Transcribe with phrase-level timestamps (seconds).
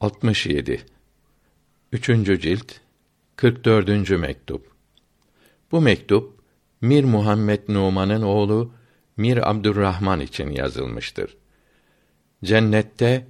[0.00, 0.80] 67
[1.92, 2.72] Üçüncü cilt
[3.36, 4.10] 44.
[4.10, 4.70] mektup
[5.72, 6.40] Bu mektup
[6.80, 8.72] Mir Muhammed Numan'ın oğlu
[9.16, 11.36] Mir Abdurrahman için yazılmıştır.
[12.44, 13.26] Cennette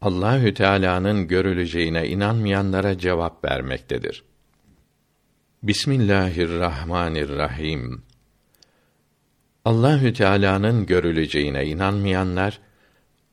[0.00, 4.24] Allahü Teala'nın görüleceğine inanmayanlara cevap vermektedir.
[5.62, 8.02] Bismillahirrahmanirrahim.
[9.64, 12.60] Allahü Teala'nın görüleceğine inanmayanlar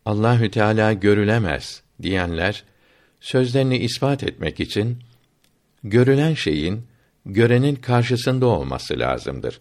[0.05, 2.63] Allahü Teala görülemez diyenler
[3.25, 4.97] sözlerini ispat etmek için
[5.83, 6.87] görülen şeyin
[7.25, 9.59] görenin karşısında olması lazımdır.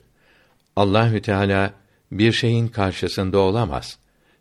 [0.77, 1.73] Allahü Teala
[2.12, 3.98] bir şeyin karşısında olamaz.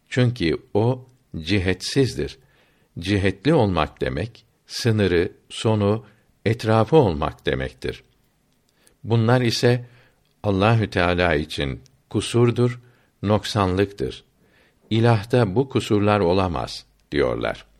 [0.09, 1.05] Çünkü o
[1.37, 2.37] cihetsizdir.
[2.99, 6.05] Cihetli olmak demek sınırı, sonu,
[6.45, 8.03] etrafı olmak demektir.
[9.03, 9.85] Bunlar ise
[10.43, 12.79] Allahü Teala için kusurdur,
[13.21, 14.23] noksanlıktır.
[14.89, 17.72] İlahta bu kusurlar olamaz diyorlar.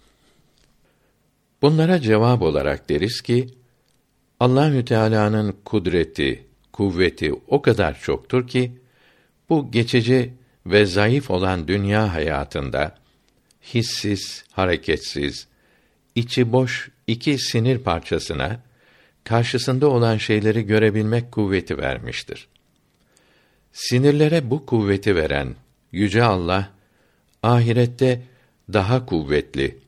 [1.64, 3.48] Bunlara cevap olarak deriz ki
[4.40, 8.72] Allahü Teala'nın kudreti, kuvveti o kadar çoktur ki
[9.50, 10.34] bu geçici
[10.66, 12.96] ve zayıf olan dünya hayatında
[13.74, 15.48] hissiz, hareketsiz,
[16.16, 18.60] içi boş iki sinir parçasına
[19.24, 22.48] karşısında olan şeyleri görebilmek kuvveti vermiştir.
[23.74, 25.56] Sinirlere bu kuvveti veren
[25.92, 26.70] yüce Allah
[27.44, 28.22] ahirette
[28.74, 29.83] daha kuvvetli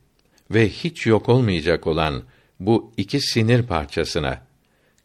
[0.52, 2.24] ve hiç yok olmayacak olan
[2.60, 4.42] bu iki sinir parçasına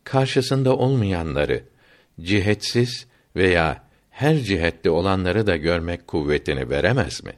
[0.05, 1.65] karşısında olmayanları
[2.21, 7.33] cihetsiz veya her cihette olanları da görmek kuvvetini veremez mi?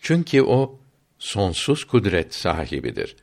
[0.00, 0.80] Çünkü o
[1.18, 3.16] sonsuz kudret sahibidir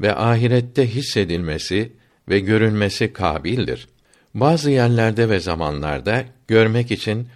[0.00, 1.92] ve ahirette hissedilmesi
[2.28, 3.88] ve görünmesi kabildir.
[4.34, 7.28] Bazı yerlerde ve zamanlarda görmek için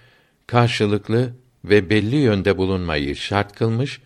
[0.46, 4.00] karşılıklı ve belli yönde bulunmayı şart kılmış,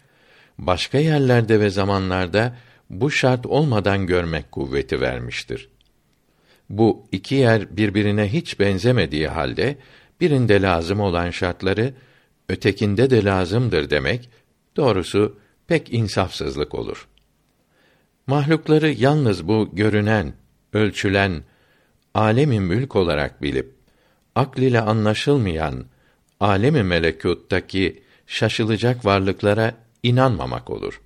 [0.59, 2.57] başka yerlerde ve zamanlarda
[2.91, 5.69] bu şart olmadan görmek kuvveti vermiştir.
[6.71, 9.77] Bu iki yer birbirine hiç benzemediği halde
[10.21, 11.95] birinde lazım olan şartları
[12.49, 14.31] ötekinde de lazımdır demek
[14.77, 17.09] doğrusu pek insafsızlık olur.
[18.27, 20.33] Mahlukları yalnız bu görünen,
[20.73, 21.43] ölçülen
[22.15, 23.75] alemi mülk olarak bilip
[24.35, 25.85] akl ile anlaşılmayan
[26.41, 31.01] alemi melekuttaki şaşılacak varlıklara inanmamak olur.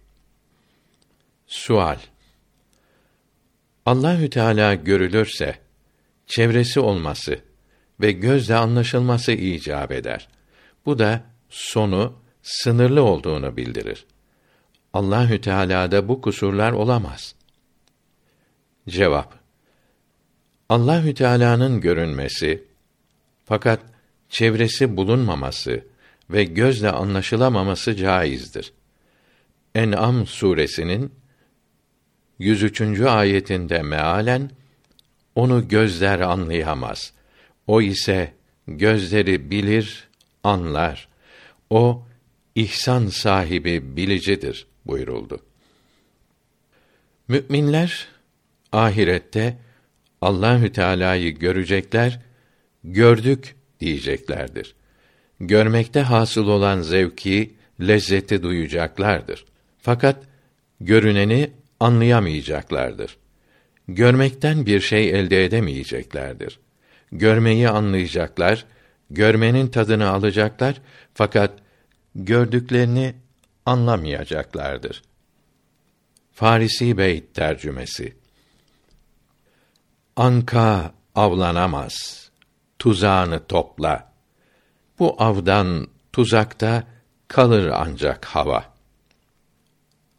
[1.46, 1.98] Sual
[3.86, 5.58] Allahü Teala görülürse
[6.26, 7.40] çevresi olması
[8.00, 10.28] ve gözle anlaşılması icap eder.
[10.86, 14.06] Bu da sonu sınırlı olduğunu bildirir.
[14.92, 17.34] Allahü Teala'da bu kusurlar olamaz.
[18.88, 19.34] Cevap
[20.68, 22.64] Allahü Teala'nın görünmesi
[23.44, 23.80] fakat
[24.28, 25.84] çevresi bulunmaması
[26.30, 28.72] ve gözle anlaşılamaması caizdir.
[29.74, 31.12] En'am suresinin
[32.38, 33.00] 103.
[33.00, 34.50] ayetinde mealen
[35.34, 37.12] onu gözler anlayamaz.
[37.66, 38.32] O ise
[38.68, 40.08] gözleri bilir,
[40.44, 41.08] anlar.
[41.70, 42.06] O
[42.54, 45.40] ihsan sahibi bilicidir buyuruldu.
[47.28, 48.08] Müminler
[48.72, 49.58] ahirette
[50.20, 52.20] Allahü Teala'yı görecekler,
[52.84, 54.74] gördük diyeceklerdir.
[55.40, 59.44] Görmekte hasıl olan zevki, lezzeti duyacaklardır.
[59.82, 60.24] Fakat
[60.80, 61.50] görüneni
[61.80, 63.16] anlayamayacaklardır.
[63.88, 66.58] Görmekten bir şey elde edemeyeceklerdir.
[67.12, 68.64] Görmeyi anlayacaklar,
[69.10, 70.80] görmenin tadını alacaklar
[71.14, 71.52] fakat
[72.14, 73.14] gördüklerini
[73.66, 75.02] anlamayacaklardır.
[76.32, 78.16] Farisi Beyt tercümesi
[80.16, 82.22] Anka avlanamaz.
[82.78, 84.12] Tuzağını topla.
[84.98, 86.84] Bu avdan, tuzakta
[87.28, 88.71] kalır ancak hava.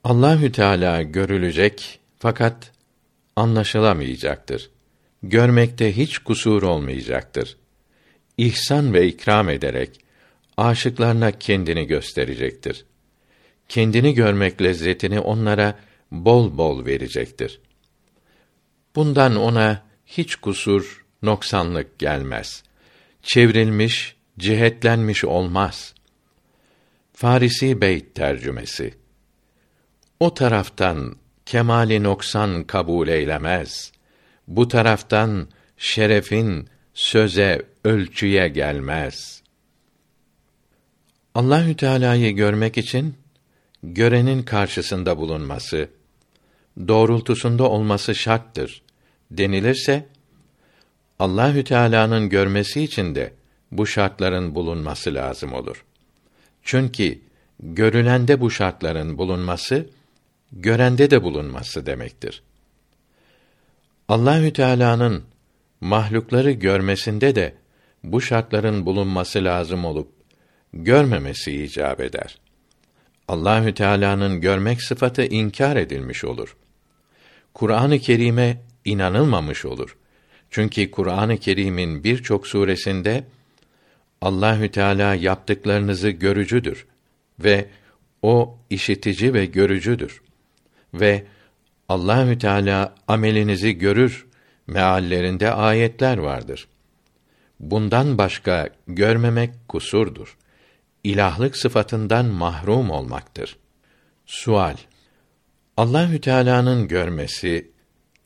[0.04, 2.72] Allahü Teala görülecek fakat
[3.36, 4.70] anlaşılamayacaktır.
[5.24, 7.58] Görmekte hiç kusur olmayacaktır.
[8.38, 10.00] İhsan ve ikram ederek
[10.58, 12.86] aşıklarına kendini gösterecektir.
[13.70, 15.80] Kendini görmek lezzetini onlara
[16.12, 17.60] bol bol verecektir.
[18.96, 22.64] Bundan ona hiç kusur, noksanlık gelmez.
[23.22, 25.94] Çevrilmiş, cihetlenmiş olmaz.
[27.14, 29.03] Farisi Beyt tercümesi
[30.24, 31.16] o taraftan
[31.46, 33.92] kemali noksan kabul eylemez.
[34.48, 35.48] Bu taraftan
[35.78, 39.42] şerefin söze, ölçüye gelmez.
[41.36, 43.16] Allahü Teala'yı görmek için
[43.84, 45.90] görenin karşısında bulunması,
[46.88, 48.82] doğrultusunda olması şarttır
[49.32, 50.08] denilirse
[51.20, 53.34] Allahü Teala'nın görmesi için de
[53.72, 55.86] bu şartların bulunması lazım olur.
[56.64, 57.20] Çünkü
[57.60, 59.90] görülende bu şartların bulunması
[60.54, 62.44] görende de bulunması demektir.
[64.08, 65.24] Allahü Teala'nın
[65.82, 67.56] mahlukları görmesinde de
[68.04, 70.12] bu şartların bulunması lazım olup
[70.74, 72.38] görmemesi icap eder.
[73.28, 76.56] Allahü Teala'nın görmek sıfatı inkar edilmiş olur.
[77.54, 79.98] Kur'an-ı Kerim'e inanılmamış olur.
[80.50, 83.24] Çünkü Kur'an-ı Kerim'in birçok suresinde
[84.22, 86.86] Allahü Teala yaptıklarınızı görücüdür
[87.40, 87.66] ve
[88.22, 90.23] o işitici ve görücüdür
[90.94, 91.24] ve
[91.90, 94.26] Allahü Teala amelinizi görür
[94.68, 96.68] meallerinde ayetler vardır.
[97.60, 100.38] Bundan başka görmemek kusurdur.
[101.04, 103.58] İlahlık sıfatından mahrum olmaktır.
[104.26, 104.76] Sual
[105.78, 107.72] Allahü Teala'nın görmesi,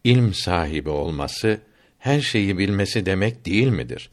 [0.04, 1.60] ilm sahibi olması,
[2.00, 4.10] her şeyi bilmesi demek değil midir?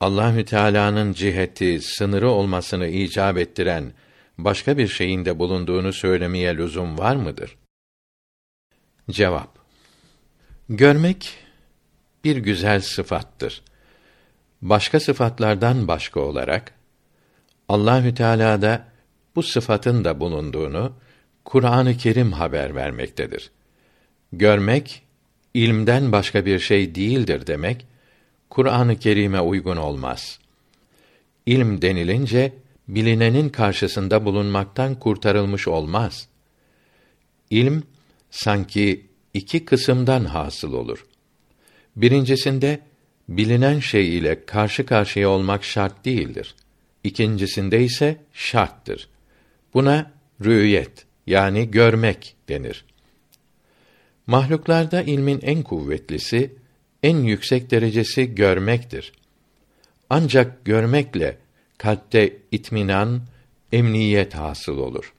[0.00, 3.92] Allahü Teala'nın ciheti, sınırı olmasını icap ettiren
[4.38, 7.56] başka bir şeyin de bulunduğunu söylemeye lüzum var mıdır?
[9.10, 9.58] Cevap
[10.68, 11.34] Görmek
[12.24, 13.62] bir güzel sıfattır.
[14.62, 16.74] Başka sıfatlardan başka olarak
[17.68, 18.88] Allahü Teala'da
[19.36, 20.92] bu sıfatın da bulunduğunu
[21.44, 23.50] Kur'an-ı Kerim haber vermektedir.
[24.32, 25.02] Görmek
[25.54, 27.86] ilmden başka bir şey değildir demek
[28.50, 30.38] Kur'an-ı Kerim'e uygun olmaz.
[31.46, 32.52] İlm denilince
[32.88, 36.28] bilinenin karşısında bulunmaktan kurtarılmış olmaz.
[37.50, 37.82] İlm
[38.30, 41.06] sanki iki kısımdan hasıl olur.
[41.96, 42.80] Birincisinde
[43.28, 46.54] bilinen şey ile karşı karşıya olmak şart değildir.
[47.04, 49.08] İkincisinde ise şarttır.
[49.74, 50.12] Buna
[50.44, 52.84] rüyet yani görmek denir.
[54.26, 56.54] Mahluklarda ilmin en kuvvetlisi,
[57.02, 59.12] en yüksek derecesi görmektir.
[60.10, 61.38] Ancak görmekle
[61.78, 63.22] kalpte itminan,
[63.72, 65.12] emniyet hasıl olur.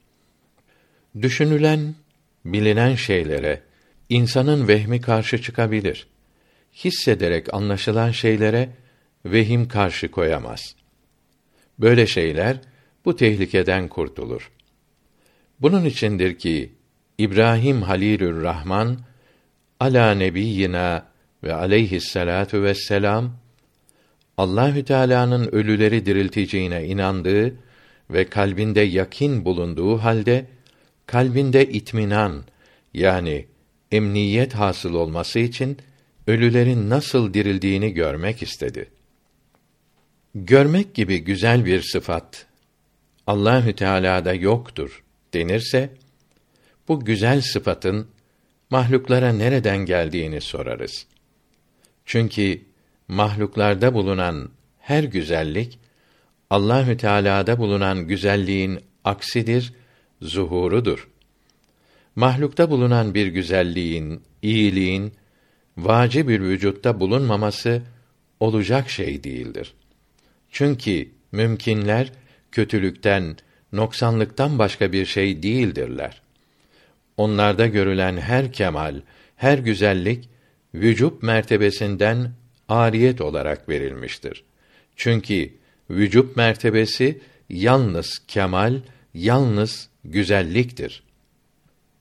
[1.22, 1.96] Düşünülen,
[2.46, 3.62] bilinen şeylere
[4.10, 6.08] insanın vehmi karşı çıkabilir.
[6.74, 8.70] Hissederek anlaşılan şeylere
[9.26, 10.76] vehim karşı koyamaz.
[11.80, 12.58] Böyle şeyler
[13.06, 14.52] bu tehlikeden kurtulur.
[15.60, 16.74] Bunun içindir ki
[17.18, 18.98] İbrahim Halilür Rahman
[19.80, 21.06] ala nebiyyina
[21.44, 23.38] ve aleyhissalatu vesselam
[24.38, 27.56] Allahü Teala'nın ölüleri dirilteceğine inandığı
[28.10, 30.46] ve kalbinde yakin bulunduğu halde
[31.06, 32.44] kalbinde itminan
[32.94, 33.46] yani
[33.92, 35.78] emniyet hasıl olması için
[36.28, 38.90] ölülerin nasıl dirildiğini görmek istedi.
[40.36, 42.46] Görmek gibi güzel bir sıfat
[43.28, 45.90] Allahü Teala'da yoktur denirse
[46.88, 48.08] bu güzel sıfatın
[48.70, 51.06] mahluklara nereden geldiğini sorarız.
[52.06, 52.62] Çünkü
[53.08, 54.50] mahluklarda bulunan
[54.80, 55.80] her güzellik
[56.50, 59.74] Allahü Teala'da bulunan güzelliğin aksidir,
[60.22, 61.08] zuhurudur.
[62.16, 65.14] Mahlukta bulunan bir güzelliğin, iyiliğin
[65.78, 67.82] vacib bir vücutta bulunmaması
[68.40, 69.74] olacak şey değildir.
[70.52, 72.12] Çünkü mümkinler
[72.52, 73.38] kötülükten,
[73.74, 76.22] noksanlıktan başka bir şey değildirler.
[77.18, 79.02] Onlarda görülen her kemal,
[79.36, 80.30] her güzellik
[80.74, 82.32] vücub mertebesinden
[82.70, 84.44] ariyet olarak verilmiştir.
[84.96, 85.54] Çünkü
[85.90, 88.82] vücub mertebesi yalnız kemal,
[89.14, 91.04] yalnız güzelliktir.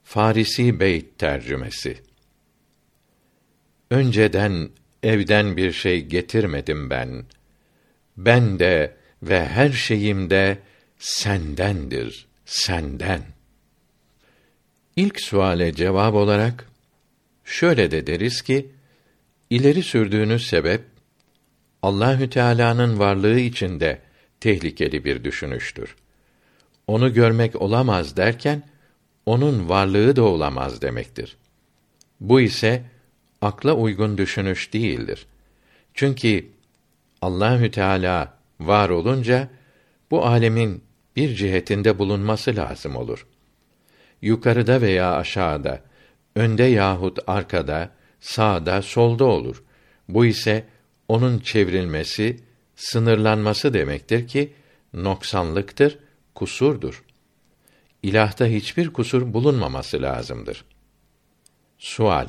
[0.05, 1.97] Farisi Beyt tercümesi
[3.91, 4.71] Önceden
[5.03, 7.25] evden bir şey getirmedim ben.
[8.17, 10.59] Ben de ve her şeyim de
[10.99, 13.23] sendendir, senden.
[14.97, 16.69] İlk suale cevap olarak
[17.45, 18.69] şöyle de deriz ki
[19.51, 20.85] ileri sürdüğünüz sebep
[21.83, 23.99] Allahü Teala'nın varlığı içinde
[24.41, 25.97] tehlikeli bir düşünüştür.
[26.87, 28.63] Onu görmek olamaz derken
[29.27, 31.37] onun varlığı da olamaz demektir.
[32.21, 32.83] Bu ise
[33.43, 35.27] akla uygun düşünüş değildir.
[35.95, 36.47] Çünkü
[37.23, 39.49] Allahü Teala var olunca
[40.11, 40.85] bu alemin
[41.17, 43.27] bir cihetinde bulunması lazım olur.
[44.23, 45.81] Yukarıda veya aşağıda,
[46.35, 47.91] önde yahut arkada,
[48.27, 49.63] sağda, solda olur.
[50.09, 50.65] Bu ise
[51.09, 52.41] onun çevrilmesi,
[52.77, 54.53] sınırlanması demektir ki
[54.95, 55.99] noksanlıktır,
[56.35, 57.05] kusurdur.
[58.03, 60.65] İlahta hiçbir kusur bulunmaması lazımdır.
[61.79, 62.29] Sual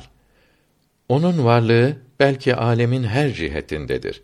[1.08, 4.22] onun varlığı belki alemin her cihetindedir.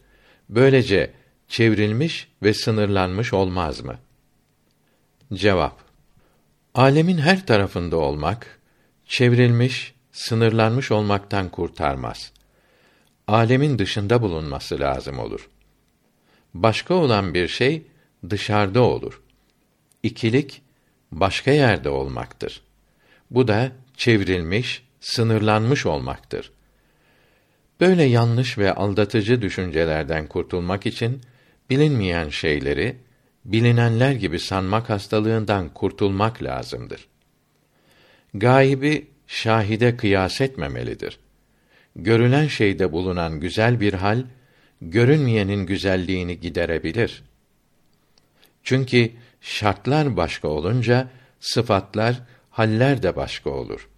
[0.48, 1.10] Böylece
[1.48, 3.98] çevrilmiş ve sınırlanmış olmaz mı?
[5.34, 5.84] Cevap
[6.74, 8.60] Alemin her tarafında olmak
[9.06, 12.32] çevrilmiş, sınırlanmış olmaktan kurtarmaz.
[13.28, 15.48] Alemin dışında bulunması lazım olur.
[16.54, 17.82] Başka olan bir şey
[18.30, 19.22] dışarıda olur.
[20.02, 20.62] İkilik
[21.12, 22.62] başka yerde olmaktır.
[23.30, 26.52] Bu da çevrilmiş, sınırlanmış olmaktır.
[27.80, 31.20] Böyle yanlış ve aldatıcı düşüncelerden kurtulmak için
[31.70, 32.96] bilinmeyen şeyleri
[33.44, 37.08] bilinenler gibi sanmak hastalığından kurtulmak lazımdır.
[38.34, 41.18] Gaybi şahide kıyas etmemelidir.
[41.96, 44.22] Görülen şeyde bulunan güzel bir hal
[44.80, 47.22] görünmeyenin güzelliğini giderebilir.
[48.62, 49.10] Çünkü
[49.40, 51.08] şartlar başka olunca
[51.40, 53.88] sıfatlar, haller de başka olur.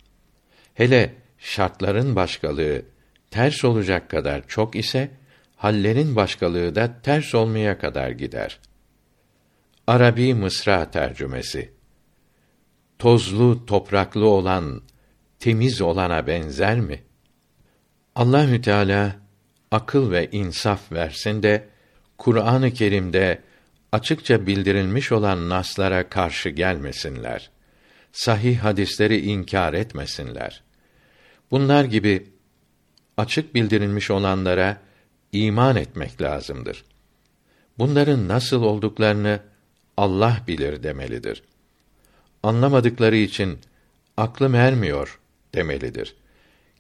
[0.75, 2.83] Hele şartların başkalığı
[3.31, 5.11] ters olacak kadar çok ise
[5.57, 8.59] hallerin başkalığı da ters olmaya kadar gider.
[9.87, 11.71] Arabi Mısra tercümesi
[12.99, 14.83] Tozlu, topraklı olan
[15.41, 17.03] temiz olana benzer mi?
[18.15, 19.17] Allahü Teala
[19.71, 21.69] akıl ve insaf versin de
[22.19, 23.43] Kur'an-ı Kerim'de
[23.93, 27.51] açıkça bildirilmiş olan naslara karşı gelmesinler.
[28.13, 30.63] Sahih hadisleri inkar etmesinler.
[31.51, 32.31] Bunlar gibi
[33.17, 34.81] açık bildirilmiş olanlara
[35.33, 36.85] iman etmek lazımdır.
[37.79, 39.41] Bunların nasıl olduklarını
[39.97, 41.43] Allah bilir demelidir.
[42.43, 43.59] Anlamadıkları için
[44.17, 45.21] aklım ermiyor
[45.57, 46.15] demelidir.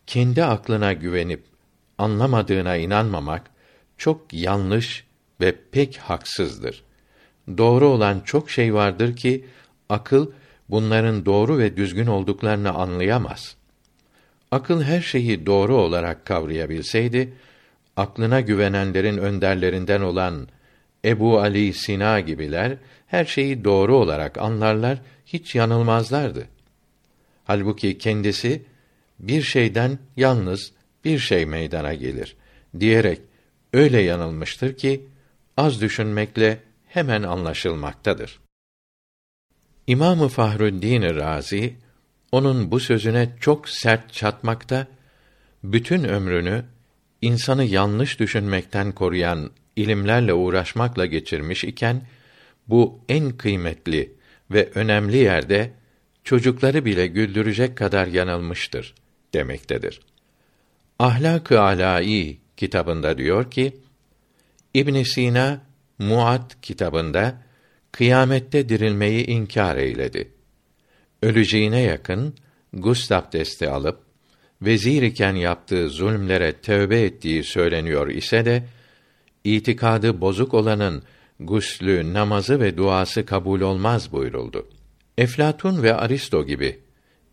[0.06, 1.44] Kendi aklına güvenip
[1.98, 3.42] anlamadığına inanmamak
[3.98, 5.04] çok yanlış
[5.40, 6.82] ve pek haksızdır.
[7.58, 9.44] Doğru olan çok şey vardır ki
[9.88, 10.30] akıl
[10.68, 13.56] bunların doğru ve düzgün olduklarını anlayamaz.
[14.50, 17.32] Akıl her şeyi doğru olarak kavrayabilseydi,
[17.96, 20.48] aklına güvenenlerin önderlerinden olan
[21.04, 26.46] Ebu Ali Sina gibiler her şeyi doğru olarak anlarlar, hiç yanılmazlardı.
[27.46, 28.62] Halbuki kendisi
[29.18, 30.72] bir şeyden yalnız
[31.04, 32.36] bir şey meydana gelir
[32.80, 33.20] diyerek
[33.72, 35.06] öyle yanılmıştır ki
[35.56, 38.40] az düşünmekle hemen anlaşılmaktadır.
[39.86, 41.76] İmamı Fahruddin Razi
[42.32, 44.86] onun bu sözüne çok sert çatmakta,
[45.64, 46.64] bütün ömrünü
[47.22, 52.02] insanı yanlış düşünmekten koruyan ilimlerle uğraşmakla geçirmiş iken
[52.68, 54.12] bu en kıymetli
[54.50, 55.72] ve önemli yerde
[56.26, 58.94] çocukları bile güldürecek kadar yanılmıştır
[59.34, 60.00] demektedir.
[60.98, 63.76] Ahlak-ı Alâî kitabında diyor ki,
[64.74, 65.60] İbn Sina
[65.98, 67.42] Muad kitabında
[67.92, 70.32] kıyamette dirilmeyi inkar eyledi.
[71.22, 72.34] Öleceğine yakın
[72.72, 73.98] gusl abdesti alıp
[74.62, 78.64] vezir iken yaptığı zulmlere tövbe ettiği söyleniyor ise de
[79.44, 81.02] itikadı bozuk olanın
[81.40, 84.68] guslü, namazı ve duası kabul olmaz buyuruldu.
[85.18, 86.78] Eflatun ve Aristo gibi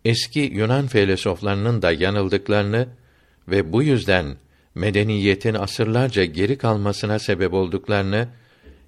[0.04, 2.88] eski Yunan filozoflarının da yanıldıklarını
[3.48, 4.36] ve bu yüzden
[4.74, 8.28] medeniyetin asırlarca geri kalmasına sebep olduklarını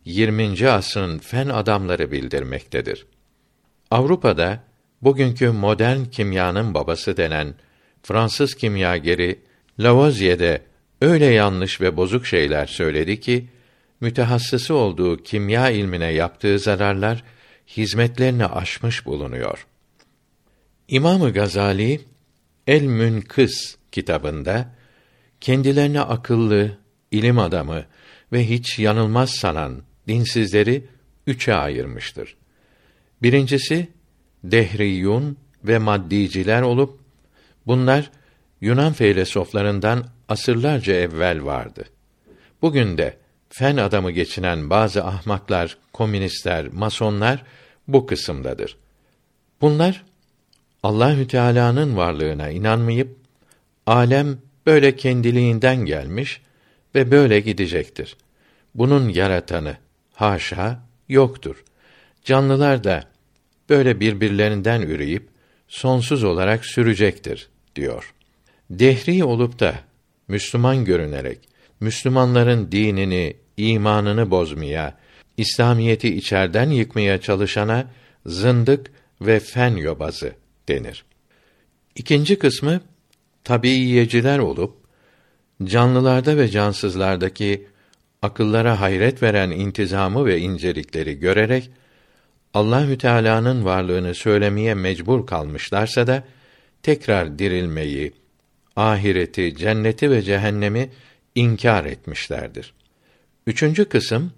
[0.04, 0.68] 20.
[0.68, 3.06] asrın fen adamları bildirmektedir.
[3.90, 4.64] Avrupa'da
[5.02, 7.54] bugünkü modern kimyanın babası denen
[8.02, 9.38] Fransız kimyageri
[9.80, 10.62] Lavoisier'de
[11.00, 13.48] öyle yanlış ve bozuk şeyler söyledi ki
[14.00, 17.24] mütehassısı olduğu kimya ilmine yaptığı zararlar
[17.68, 19.66] hizmetlerini aşmış bulunuyor.
[20.88, 22.00] İmamı Gazali
[22.66, 24.74] El Münkıs kitabında
[25.40, 26.78] kendilerini akıllı,
[27.10, 27.84] ilim adamı
[28.32, 30.84] ve hiç yanılmaz sanan dinsizleri
[31.26, 32.36] üçe ayırmıştır.
[33.22, 33.88] Birincisi
[34.44, 37.00] dehriyun ve maddiciler olup
[37.66, 38.10] bunlar
[38.60, 41.84] Yunan filozoflarından asırlarca evvel vardı.
[42.62, 43.16] Bugün de
[43.48, 47.44] fen adamı geçinen bazı ahmaklar, komünistler, masonlar
[47.88, 48.76] bu kısımdadır.
[49.60, 50.04] Bunlar
[50.82, 53.16] Allahü Teala'nın varlığına inanmayıp
[53.86, 56.40] alem böyle kendiliğinden gelmiş
[56.94, 58.16] ve böyle gidecektir.
[58.74, 59.76] Bunun yaratanı
[60.14, 61.64] haşa yoktur.
[62.24, 63.04] Canlılar da
[63.68, 65.28] böyle birbirlerinden üreyip
[65.68, 68.14] sonsuz olarak sürecektir diyor.
[68.70, 69.74] Dehri olup da
[70.28, 71.38] Müslüman görünerek
[71.80, 74.98] Müslümanların dinini, imanını bozmaya,
[75.36, 77.90] İslamiyeti içerden yıkmaya çalışana
[78.26, 78.90] zındık
[79.20, 80.32] ve fen yobazı
[80.68, 81.04] denir.
[81.94, 82.80] İkinci kısmı
[83.44, 84.74] tabiiyeciler olup
[85.64, 87.66] canlılarda ve cansızlardaki
[88.22, 91.70] akıllara hayret veren intizamı ve incelikleri görerek
[92.54, 96.24] Allahü Teala'nın varlığını söylemeye mecbur kalmışlarsa da
[96.82, 98.12] tekrar dirilmeyi,
[98.76, 100.90] ahireti, cenneti ve cehennemi
[101.34, 102.74] inkar etmişlerdir.
[103.46, 104.32] Üçüncü kısım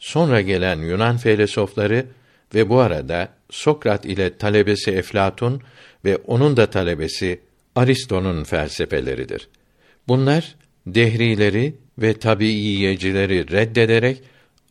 [0.00, 2.06] sonra gelen Yunan filozofları
[2.54, 5.62] ve bu arada Sokrat ile talebesi Eflatun
[6.04, 7.40] ve onun da talebesi
[7.76, 9.48] Aristo'nun felsefeleridir.
[10.08, 10.54] Bunlar
[10.86, 14.22] dehrileri ve tabiiyecileri reddederek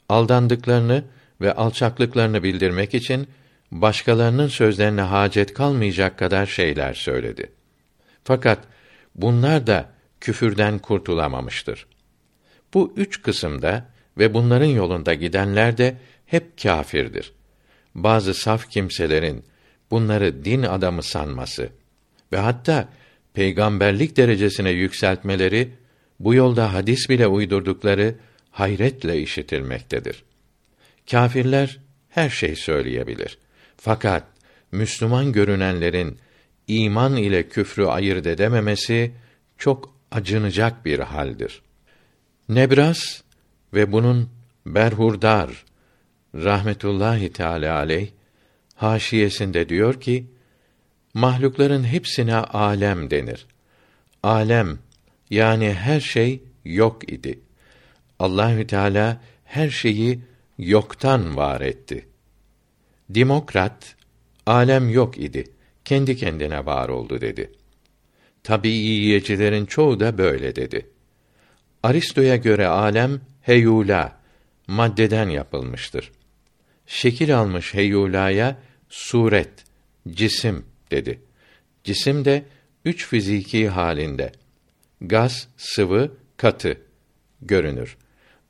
[0.10, 1.04] aldandıklarını
[1.42, 3.28] ve alçaklıklarını bildirmek için
[3.72, 7.52] başkalarının sözlerine hacet kalmayacak kadar şeyler söyledi.
[8.24, 8.60] Fakat
[9.16, 9.90] bunlar da
[10.22, 11.86] küfürden kurtulamamıştır.
[12.74, 13.86] Bu üç kısımda
[14.18, 17.34] ve bunların yolunda gidenler de hep kâfirdir.
[17.96, 19.44] Bazı saf kimselerin
[19.92, 21.70] bunları din adamı sanması
[22.32, 22.90] ve hatta
[23.34, 25.70] peygamberlik derecesine yükseltmeleri
[26.20, 28.16] bu yolda hadis bile uydurdukları
[28.52, 30.24] hayretle işitilmektedir.
[31.12, 33.38] Kâfirler her şey söyleyebilir.
[33.78, 34.24] Fakat
[34.72, 36.20] Müslüman görünenlerin
[36.68, 39.12] iman ile küfrü ayırt edememesi
[39.58, 41.62] çok acınacak bir haldir.
[42.50, 43.22] Nebras
[43.74, 44.30] ve bunun
[44.66, 45.66] Berhurdar
[46.36, 48.08] rahmetullahi teala aleyh
[48.76, 50.26] haşiyesinde diyor ki
[51.14, 53.46] mahlukların hepsine alem denir.
[54.24, 54.80] Alem
[55.30, 57.40] yani her şey yok idi.
[58.20, 60.20] Allahü Teala her şeyi
[60.58, 62.06] yoktan var etti.
[63.10, 63.96] Demokrat
[64.46, 65.44] alem yok idi.
[65.86, 67.52] Kendi kendine var oldu dedi.
[68.44, 70.90] Tabii yiyecilerin çoğu da böyle dedi.
[71.84, 74.20] Aristo'ya göre alem heyula
[74.68, 76.12] maddeden yapılmıştır.
[76.88, 78.58] Şekil almış heyulaya
[78.90, 79.64] suret,
[80.10, 81.20] cisim dedi.
[81.84, 82.46] Cisim de
[82.86, 84.32] üç fiziki halinde
[85.02, 86.78] gaz, sıvı, katı
[87.42, 87.98] görünür.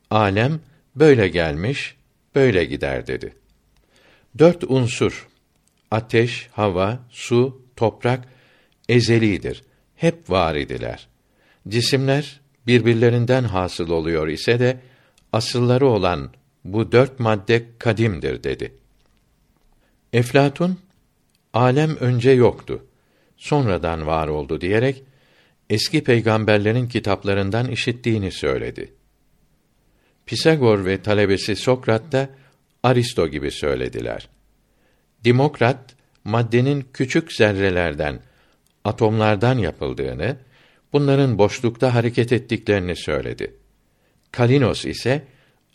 [0.09, 0.59] Alem
[0.95, 1.95] böyle gelmiş,
[2.35, 3.33] böyle gider dedi.
[4.37, 5.27] Dört unsur
[5.91, 8.27] ateş, hava, su, toprak
[8.89, 9.63] ezelidir.
[9.95, 11.07] Hep var idiler.
[11.67, 12.39] Cisimler
[12.69, 14.79] birbirlerinden hasıl oluyor ise de
[15.31, 16.29] asılları olan
[16.63, 18.73] bu dört madde kadimdir dedi.
[20.13, 20.79] Eflatun
[21.53, 22.85] alem önce yoktu.
[23.37, 25.03] Sonradan var oldu diyerek
[25.69, 28.93] eski peygamberlerin kitaplarından işittiğini söyledi.
[30.25, 32.29] Pisagor ve talebesi Sokrat da
[32.83, 34.29] Aristo gibi söylediler.
[35.23, 38.19] Dimokrat maddenin küçük zerrelerden,
[38.83, 40.37] atomlardan yapıldığını,
[40.93, 43.55] bunların boşlukta hareket ettiklerini söyledi.
[44.31, 45.23] Kalinos ise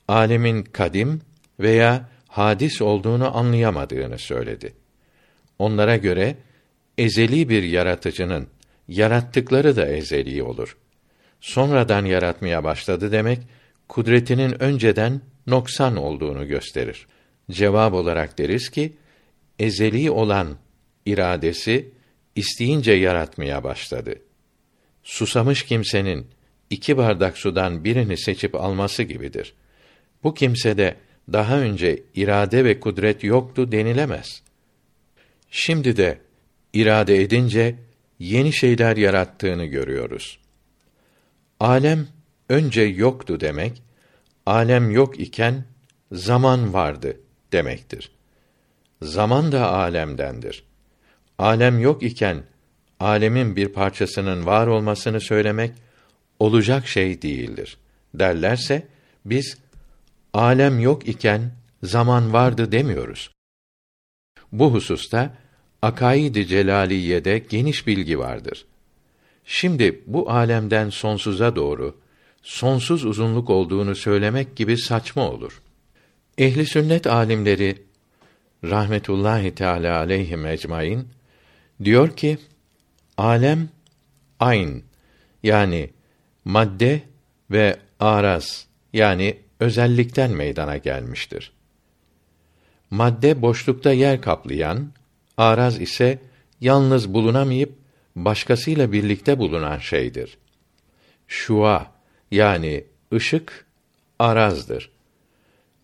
[0.08, 1.20] alemin kadim
[1.60, 4.72] veya hadis olduğunu anlayamadığını söyledi.
[5.58, 6.36] Onlara göre
[6.98, 8.48] ezeli bir yaratıcının
[8.88, 10.76] yarattıkları da ezeli olur.
[11.40, 13.38] Sonradan yaratmaya başladı demek
[13.88, 17.06] kudretinin önceden noksan olduğunu gösterir.
[17.50, 18.92] Cevap olarak deriz ki
[19.58, 20.56] ezeli olan
[21.06, 21.92] iradesi
[22.36, 24.14] isteyince yaratmaya başladı.
[25.04, 26.26] Susamış kimsenin
[26.70, 29.54] iki bardak sudan birini seçip alması gibidir.
[30.22, 30.96] Bu kimsede
[31.32, 34.42] daha önce irade ve kudret yoktu denilemez.
[35.50, 36.18] Şimdi de
[36.72, 37.74] irade edince
[38.18, 40.38] yeni şeyler yarattığını görüyoruz.
[41.60, 42.08] Alem
[42.48, 43.82] önce yoktu demek,
[44.46, 45.64] alem yok iken
[46.12, 47.20] zaman vardı
[47.52, 48.10] demektir.
[49.02, 50.64] Zaman da alemdendir.
[51.38, 52.42] Alem yok iken
[53.00, 55.72] alemin bir parçasının var olmasını söylemek
[56.38, 57.76] olacak şey değildir.
[58.14, 58.86] Derlerse
[59.24, 59.58] biz
[60.32, 61.52] alem yok iken
[61.82, 63.30] zaman vardı demiyoruz.
[64.52, 65.34] Bu hususta
[65.82, 68.64] Akaid-i Celaliye'de geniş bilgi vardır.
[69.44, 71.96] Şimdi bu alemden sonsuza doğru
[72.42, 75.62] sonsuz uzunluk olduğunu söylemek gibi saçma olur.
[76.38, 77.82] Ehli sünnet alimleri
[78.64, 81.08] rahmetullahi teala aleyhi ecmaîn
[81.84, 82.38] diyor ki
[83.18, 83.68] alem
[84.40, 84.82] ayn
[85.42, 85.90] yani
[86.44, 87.02] madde
[87.50, 91.52] ve araz yani özellikten meydana gelmiştir.
[92.90, 94.92] Madde boşlukta yer kaplayan,
[95.36, 96.18] araz ise
[96.60, 97.72] yalnız bulunamayıp
[98.16, 100.38] başkasıyla birlikte bulunan şeydir.
[101.28, 101.92] Şua
[102.30, 103.66] yani ışık
[104.18, 104.90] arazdır.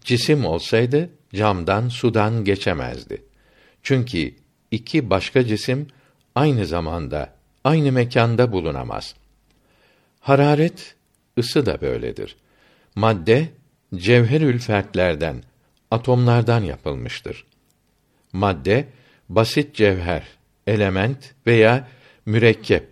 [0.01, 3.23] Cisim olsaydı camdan sudan geçemezdi.
[3.83, 4.35] Çünkü
[4.71, 5.87] iki başka cisim
[6.35, 9.14] aynı zamanda aynı mekanda bulunamaz.
[10.21, 10.95] Hararet
[11.38, 12.37] ısı da böyledir.
[12.95, 13.49] Madde
[13.95, 15.43] cevherül fertlerden,
[15.90, 17.45] atomlardan yapılmıştır.
[18.33, 18.88] Madde
[19.29, 20.23] basit cevher,
[20.66, 21.88] element veya
[22.27, 22.88] mürekkep,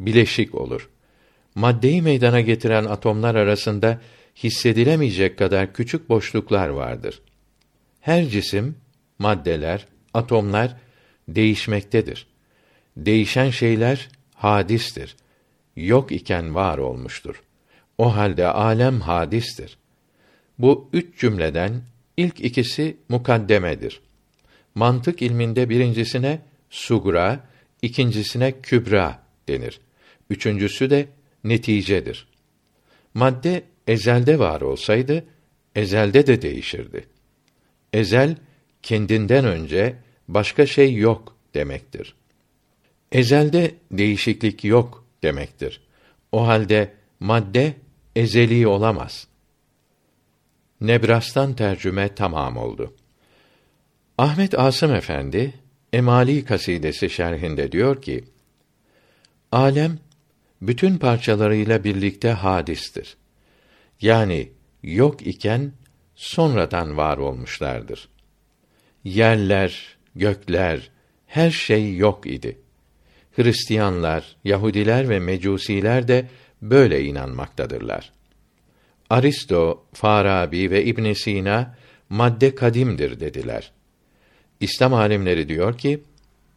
[0.00, 0.88] bileşik olur.
[1.54, 4.00] Maddeyi meydana getiren atomlar arasında
[4.36, 7.22] hissedilemeyecek kadar küçük boşluklar vardır.
[8.00, 8.76] Her cisim,
[9.18, 10.76] maddeler, atomlar
[11.28, 12.26] değişmektedir.
[12.96, 15.16] Değişen şeyler hadistir.
[15.76, 17.42] Yok iken var olmuştur.
[17.98, 19.78] O halde alem hadistir.
[20.58, 21.82] Bu üç cümleden
[22.16, 24.00] ilk ikisi mukaddemedir.
[24.74, 26.38] Mantık ilminde birincisine
[26.70, 27.40] sugra,
[27.82, 29.80] ikincisine kübra denir.
[30.30, 31.08] Üçüncüsü de
[31.44, 32.28] neticedir.
[33.14, 35.24] Madde ezelde var olsaydı
[35.74, 37.06] ezelde de değişirdi.
[37.92, 38.36] Ezel
[38.82, 39.96] kendinden önce
[40.28, 42.14] başka şey yok demektir.
[43.12, 45.80] Ezelde değişiklik yok demektir.
[46.32, 47.74] O halde madde
[48.16, 49.26] ezeli olamaz.
[50.80, 52.94] Nebras'tan tercüme tamam oldu.
[54.18, 55.54] Ahmet Asım Efendi
[55.92, 58.24] Emali kasidesi şerhinde diyor ki:
[59.52, 59.98] Alem
[60.62, 63.16] bütün parçalarıyla birlikte hadistir.
[64.00, 65.72] Yani yok iken
[66.14, 68.08] sonradan var olmuşlardır.
[69.04, 70.90] Yerler, gökler,
[71.26, 72.58] her şey yok idi.
[73.36, 76.26] Hristiyanlar, Yahudiler ve Mecusiler de
[76.62, 78.12] böyle inanmaktadırlar.
[79.10, 81.76] Aristo, Farabi ve İbn Sina
[82.08, 83.72] madde kadimdir dediler.
[84.60, 86.02] İslam alimleri diyor ki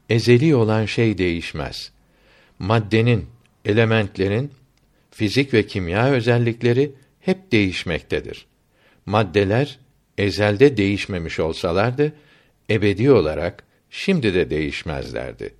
[0.09, 1.91] ezeli olan şey değişmez.
[2.59, 3.25] Maddenin,
[3.65, 4.51] elementlerin
[5.11, 8.45] fizik ve kimya özellikleri hep değişmektedir.
[9.05, 9.79] Maddeler
[10.17, 12.13] ezelde değişmemiş olsalardı
[12.69, 15.58] ebedi olarak şimdi de değişmezlerdi.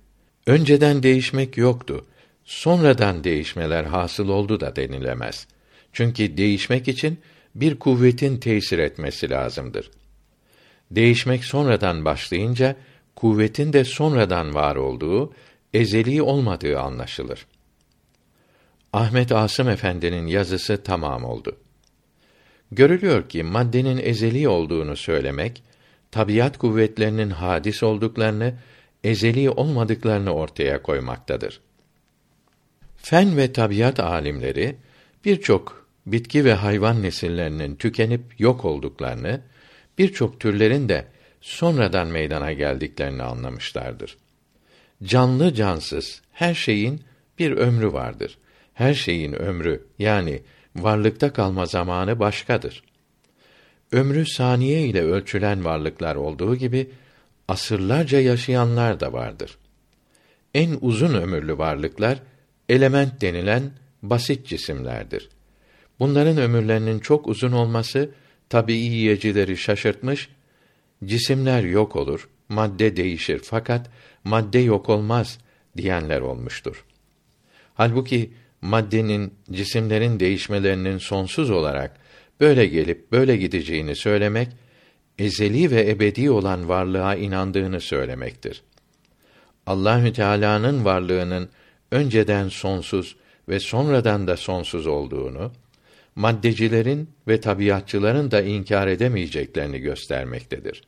[0.50, 2.06] Önceden değişmek yoktu.
[2.44, 5.46] Sonradan değişmeler hasıl oldu da denilemez.
[5.92, 7.18] Çünkü değişmek için
[7.54, 9.90] bir kuvvetin tesir etmesi lazımdır.
[10.90, 12.76] Değişmek sonradan başlayınca
[13.16, 15.32] kuvvetin de sonradan var olduğu,
[15.74, 17.46] ezeli olmadığı anlaşılır.
[18.92, 21.56] Ahmet Asım Efendi'nin yazısı tamam oldu.
[22.72, 25.62] Görülüyor ki maddenin ezeli olduğunu söylemek,
[26.10, 28.54] tabiat kuvvetlerinin hadis olduklarını,
[29.04, 31.60] ezeli olmadıklarını ortaya koymaktadır.
[32.96, 34.76] Fen ve tabiat alimleri
[35.24, 39.40] birçok bitki ve hayvan nesillerinin tükenip yok olduklarını,
[39.98, 41.06] birçok türlerin de
[41.40, 44.16] sonradan meydana geldiklerini anlamışlardır.
[45.04, 47.00] Canlı cansız her şeyin
[47.38, 48.38] bir ömrü vardır.
[48.74, 50.42] Her şeyin ömrü yani
[50.76, 52.82] varlıkta kalma zamanı başkadır.
[53.92, 56.90] Ömrü saniye ile ölçülen varlıklar olduğu gibi
[57.50, 59.58] asırlarca yaşayanlar da vardır.
[60.54, 62.22] En uzun ömürlü varlıklar
[62.68, 63.70] element denilen
[64.02, 65.28] basit cisimlerdir.
[65.98, 68.10] Bunların ömürlerinin çok uzun olması
[68.48, 70.28] tabii yiyecileri şaşırtmış.
[71.04, 73.90] Cisimler yok olur, madde değişir fakat
[74.24, 75.38] madde yok olmaz
[75.76, 76.84] diyenler olmuştur.
[77.74, 78.30] Halbuki
[78.62, 81.96] maddenin, cisimlerin değişmelerinin sonsuz olarak
[82.40, 84.48] böyle gelip böyle gideceğini söylemek
[85.20, 88.62] ezeli ve ebedi olan varlığa inandığını söylemektir.
[89.66, 91.48] Allahü Teala'nın varlığının
[91.90, 93.16] önceden sonsuz
[93.48, 95.52] ve sonradan da sonsuz olduğunu,
[96.14, 100.82] maddecilerin ve tabiatçıların da inkar edemeyeceklerini göstermektedir.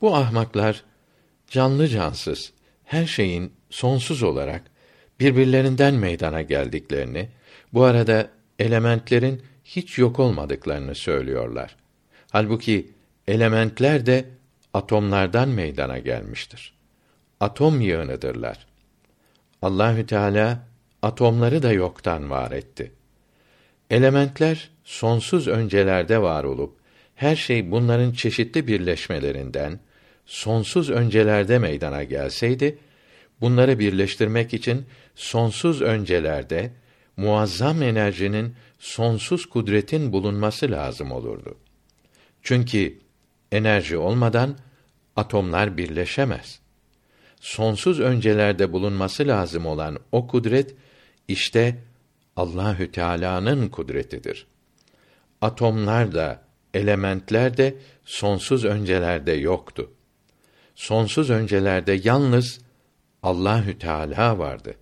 [0.00, 0.84] Bu ahmaklar
[1.50, 2.52] canlı cansız
[2.84, 4.62] her şeyin sonsuz olarak
[5.20, 7.28] birbirlerinden meydana geldiklerini,
[7.72, 11.76] bu arada elementlerin hiç yok olmadıklarını söylüyorlar.
[12.30, 12.97] Halbuki
[13.28, 14.24] elementler de
[14.74, 16.72] atomlardan meydana gelmiştir.
[17.40, 18.66] Atom yığınıdırlar.
[19.62, 20.66] Allahü Teala
[21.02, 22.92] atomları da yoktan var etti.
[23.90, 26.76] Elementler sonsuz öncelerde var olup
[27.14, 29.80] her şey bunların çeşitli birleşmelerinden
[30.26, 32.78] sonsuz öncelerde meydana gelseydi
[33.40, 36.70] bunları birleştirmek için sonsuz öncelerde
[37.16, 41.56] muazzam enerjinin sonsuz kudretin bulunması lazım olurdu.
[42.42, 42.98] Çünkü
[43.52, 44.56] enerji olmadan
[45.16, 46.60] atomlar birleşemez.
[47.40, 50.74] Sonsuz öncelerde bulunması lazım olan o kudret
[51.28, 51.78] işte
[52.36, 54.46] Allahü Teala'nın kudretidir.
[55.40, 56.42] Atomlar da,
[56.74, 59.90] elementler de sonsuz öncelerde yoktu.
[60.74, 62.60] Sonsuz öncelerde yalnız
[63.22, 64.74] Allahü Teala vardı.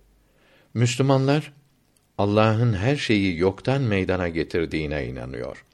[0.73, 1.53] Müslümanlar
[2.17, 5.65] Allah'ın her şeyi yoktan meydana getirdiğine inanıyor.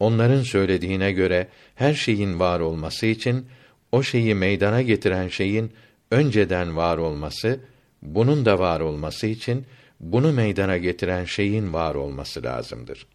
[0.00, 3.46] Onların söylediğine göre her şeyin var olması için
[3.92, 5.72] o şeyi meydana getiren şeyin
[6.10, 7.60] önceden var olması,
[8.02, 9.66] bunun da var olması için
[10.00, 13.06] bunu meydana getiren şeyin var olması lazımdır.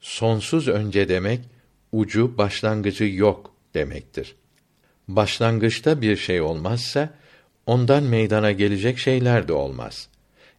[0.00, 1.40] Sonsuz önce demek
[1.92, 4.34] ucu başlangıcı yok demektir.
[5.08, 7.14] Başlangıçta bir şey olmazsa
[7.66, 10.08] ondan meydana gelecek şeyler de olmaz.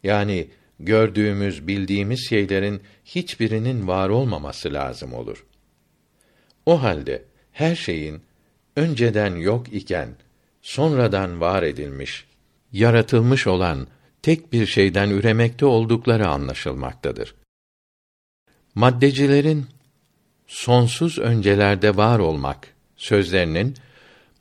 [0.03, 0.47] Yani
[0.85, 5.45] gördüğümüz, bildiğimiz şeylerin hiçbirinin var olmaması lazım olur.
[6.65, 8.21] O halde her şeyin
[8.75, 10.09] önceden yok iken
[10.61, 12.25] sonradan var edilmiş,
[12.71, 13.87] yaratılmış olan
[14.21, 17.35] tek bir şeyden üremekte oldukları anlaşılmaktadır.
[18.75, 19.65] Maddecilerin
[20.47, 23.75] sonsuz öncelerde var olmak sözlerinin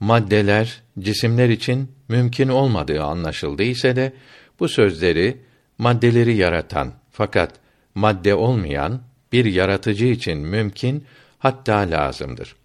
[0.00, 4.12] maddeler, cisimler için mümkün olmadığı anlaşıldı ise de
[4.61, 5.37] bu sözleri
[5.80, 7.52] maddeleri yaratan fakat
[7.94, 11.04] madde olmayan bir yaratıcı için mümkün
[11.38, 12.56] hatta lazımdır.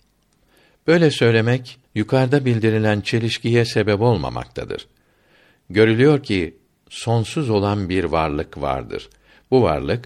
[0.87, 4.87] Böyle söylemek yukarıda bildirilen çelişkiye sebep olmamaktadır.
[5.69, 6.57] Görülüyor ki
[6.89, 9.09] sonsuz olan bir varlık vardır.
[9.51, 10.05] Bu varlık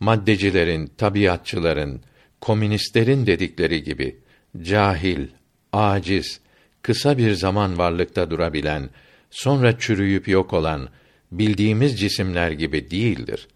[0.00, 2.00] maddecilerin, tabiatçıların,
[2.40, 4.16] komünistlerin dedikleri gibi
[4.62, 5.26] cahil,
[5.72, 6.40] aciz,
[6.82, 8.90] kısa bir zaman varlıkta durabilen,
[9.30, 10.88] sonra çürüyüp yok olan
[11.32, 13.48] bildiğimiz cisimler gibi değildir.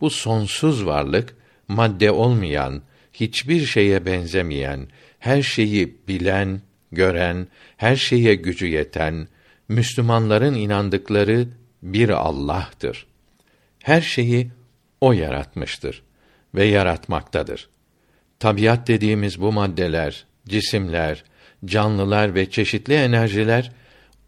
[0.00, 1.36] Bu sonsuz varlık
[1.68, 6.60] madde olmayan, hiçbir şeye benzemeyen, her şeyi bilen,
[6.92, 9.28] gören, her şeye gücü yeten,
[9.68, 11.48] Müslümanların inandıkları
[11.82, 13.06] bir Allah'tır.
[13.82, 14.48] Her şeyi
[15.00, 16.02] o yaratmıştır
[16.54, 17.68] ve yaratmaktadır.
[18.38, 21.24] Tabiat dediğimiz bu maddeler, cisimler,
[21.64, 23.72] canlılar ve çeşitli enerjiler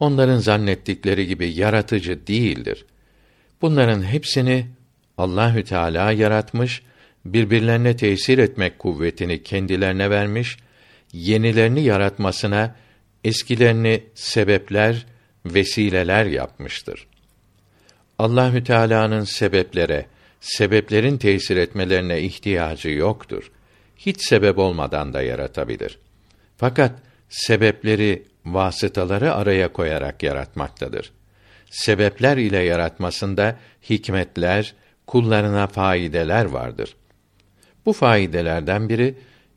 [0.01, 2.85] onların zannettikleri gibi yaratıcı değildir.
[3.63, 4.67] Bunların hepsini
[5.19, 6.83] Allahü Teala yaratmış,
[7.25, 10.57] birbirlerine tesir etmek kuvvetini kendilerine vermiş,
[11.13, 12.77] yenilerini yaratmasına
[13.25, 15.07] eskilerini sebepler,
[15.47, 17.07] vesileler yapmıştır.
[18.19, 20.07] Allahü Teala'nın sebeplere,
[20.41, 23.51] sebeplerin tesir etmelerine ihtiyacı yoktur.
[23.97, 25.99] Hiç sebep olmadan da yaratabilir.
[26.57, 26.93] Fakat
[27.29, 28.23] sebepleri,
[28.55, 31.13] vasıtaları araya koyarak yaratmaktadır.
[31.71, 33.57] Sebepler ile yaratmasında
[33.91, 34.75] hikmetler,
[35.07, 36.97] kullarına faydeler vardır.
[37.87, 39.15] Bu faydelerden biri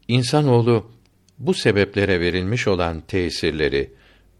[0.08, 0.92] insanoğlu
[1.40, 3.92] bu sebeplere verilmiş olan tesirleri,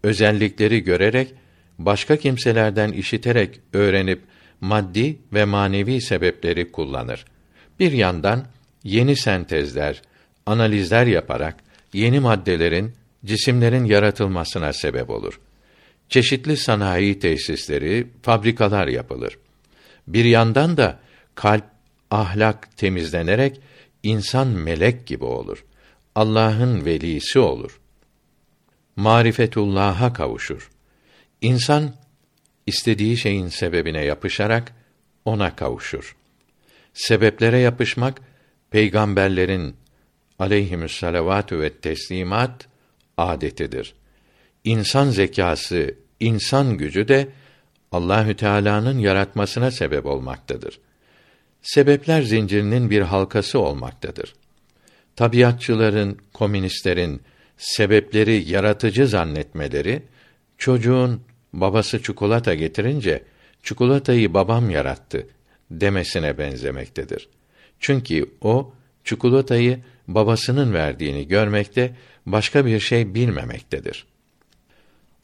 [0.02, 1.34] özellikleri görerek
[1.78, 4.22] başka kimselerden işiterek öğrenip
[4.60, 7.24] maddi ve manevi sebepleri kullanır.
[7.80, 8.46] Bir yandan
[8.84, 10.02] yeni sentezler,
[10.46, 11.56] analizler yaparak
[11.92, 12.92] yeni maddelerin,
[13.24, 15.40] cisimlerin yaratılmasına sebep olur.
[16.08, 19.38] Çeşitli sanayi tesisleri, fabrikalar yapılır.
[20.06, 20.98] Bir yandan da
[21.34, 21.64] kalp,
[22.10, 23.60] ahlak temizlenerek
[24.02, 25.64] insan melek gibi olur.
[26.14, 27.80] Allah'ın velisi olur.
[28.96, 30.70] Marifetullah'a kavuşur.
[31.40, 31.94] İnsan
[32.66, 34.72] istediği şeyin sebebine yapışarak
[35.24, 36.16] ona kavuşur.
[36.94, 38.20] Sebeplere yapışmak
[38.70, 39.76] peygamberlerin
[40.38, 42.71] aleyhimüs salavatü ve teslimat
[43.16, 43.94] adetidir.
[44.64, 47.28] İnsan zekası, insan gücü de
[47.92, 50.80] Allahü Teala'nın yaratmasına sebep olmaktadır.
[51.62, 54.34] Sebepler zincirinin bir halkası olmaktadır.
[55.16, 57.22] Tabiatçıların, komünistlerin
[57.56, 60.02] sebepleri yaratıcı zannetmeleri
[60.58, 61.20] çocuğun
[61.52, 63.22] babası çikolata getirince
[63.62, 65.26] çikolatayı babam yarattı
[65.70, 67.28] demesine benzemektedir.
[67.80, 74.06] Çünkü o çikolatayı babasının verdiğini görmekte, başka bir şey bilmemektedir.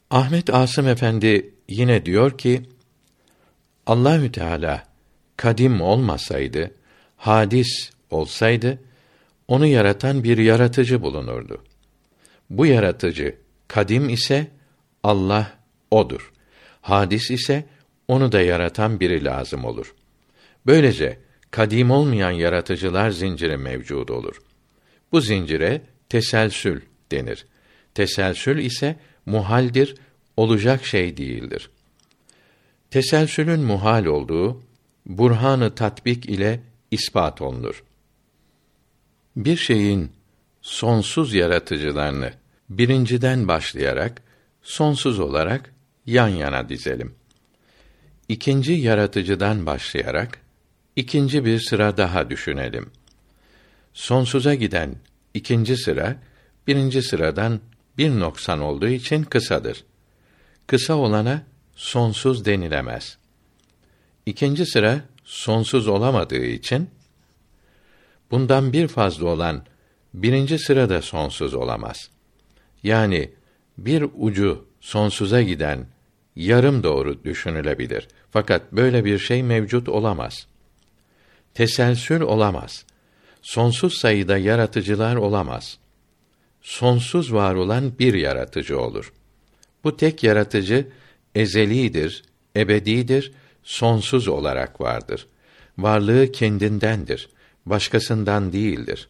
[0.09, 2.61] Ahmet Asım Efendi yine diyor ki
[3.85, 4.83] Allahü Teala
[5.37, 6.71] kadim olmasaydı,
[7.17, 8.79] hadis olsaydı
[9.47, 11.63] onu yaratan bir yaratıcı bulunurdu.
[12.49, 13.35] Bu yaratıcı
[13.67, 14.47] kadim ise
[15.03, 15.51] Allah
[15.91, 16.31] odur.
[16.81, 17.65] Hadis ise
[18.07, 19.95] onu da yaratan biri lazım olur.
[20.65, 21.19] Böylece
[21.51, 24.41] kadim olmayan yaratıcılar zinciri mevcud olur.
[25.11, 27.45] Bu zincire teselsül denir.
[27.93, 29.95] Teselsül ise muhaldir,
[30.37, 31.69] olacak şey değildir.
[32.91, 34.63] Teselsülün muhal olduğu
[35.05, 36.59] burhanı tatbik ile
[36.91, 37.83] ispat olunur.
[39.35, 40.11] Bir şeyin
[40.61, 42.33] sonsuz yaratıcılarını
[42.69, 44.21] birinciden başlayarak
[44.61, 45.73] sonsuz olarak
[46.05, 47.15] yan yana dizelim.
[48.27, 50.41] İkinci yaratıcıdan başlayarak
[50.95, 52.91] ikinci bir sıra daha düşünelim.
[53.93, 54.95] Sonsuza giden
[55.33, 56.15] ikinci sıra
[56.67, 57.59] birinci sıradan
[57.97, 59.83] bir noksan olduğu için kısadır.
[60.67, 61.43] Kısa olana
[61.75, 63.17] sonsuz denilemez.
[64.25, 66.89] İkinci sıra sonsuz olamadığı için
[68.31, 69.65] bundan bir fazla olan
[70.13, 72.09] birinci sıra da sonsuz olamaz.
[72.83, 73.31] Yani
[73.77, 75.87] bir ucu sonsuza giden
[76.35, 78.07] yarım doğru düşünülebilir.
[78.31, 80.47] Fakat böyle bir şey mevcut olamaz.
[81.53, 82.85] Teselsül olamaz.
[83.41, 85.77] Sonsuz sayıda yaratıcılar olamaz.
[86.61, 89.13] Sonsuz var olan bir yaratıcı olur.
[89.83, 90.87] Bu tek yaratıcı
[91.35, 92.23] ezelidir,
[92.55, 93.31] ebedidir,
[93.63, 95.27] sonsuz olarak vardır.
[95.77, 97.29] Varlığı kendindendir,
[97.65, 99.09] başkasından değildir.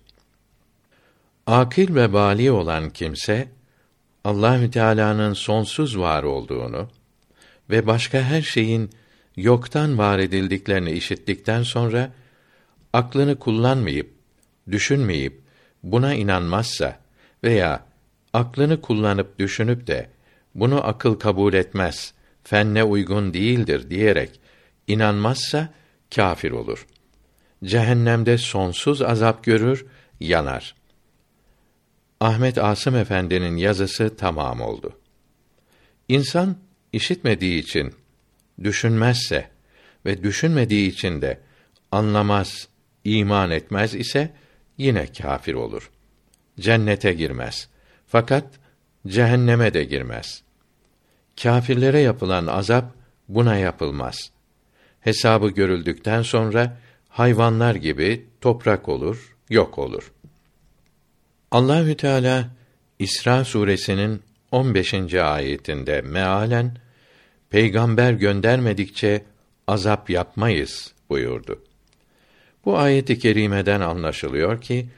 [1.47, 3.47] Akil ve bali olan kimse
[4.23, 6.89] Allahü Teala'nın sonsuz var olduğunu
[7.69, 8.89] ve başka her şeyin
[9.35, 12.11] yoktan var edildiklerini işittikten sonra
[12.93, 14.18] aklını kullanmayıp,
[14.71, 15.41] düşünmeyip
[15.83, 16.99] buna inanmazsa
[17.43, 17.85] veya
[18.33, 20.09] aklını kullanıp düşünüp de
[20.55, 24.39] bunu akıl kabul etmez, fenne uygun değildir diyerek
[24.87, 25.69] inanmazsa
[26.15, 26.87] kâfir olur.
[27.63, 29.85] Cehennemde sonsuz azap görür,
[30.19, 30.75] yanar.
[32.19, 34.99] Ahmet Asım Efendi'nin yazısı tamam oldu.
[36.07, 36.57] İnsan
[36.93, 37.93] işitmediği için
[38.63, 39.49] düşünmezse
[40.05, 41.39] ve düşünmediği için de
[41.91, 42.67] anlamaz,
[43.03, 44.33] iman etmez ise
[44.79, 45.89] yine kâfir olur.
[46.59, 47.69] Cennete girmez.
[48.07, 48.45] Fakat
[49.07, 50.43] cehenneme de girmez.
[51.41, 52.85] Kâfirlere yapılan azap
[53.27, 54.31] buna yapılmaz.
[55.01, 56.77] Hesabı görüldükten sonra
[57.09, 60.11] hayvanlar gibi toprak olur, yok olur.
[61.51, 62.49] Allahü Teala
[62.99, 65.13] İsra suresinin 15.
[65.13, 66.77] ayetinde mealen
[67.49, 69.23] peygamber göndermedikçe
[69.67, 71.63] azap yapmayız buyurdu.
[72.65, 74.89] Bu ayeti kerimeden anlaşılıyor ki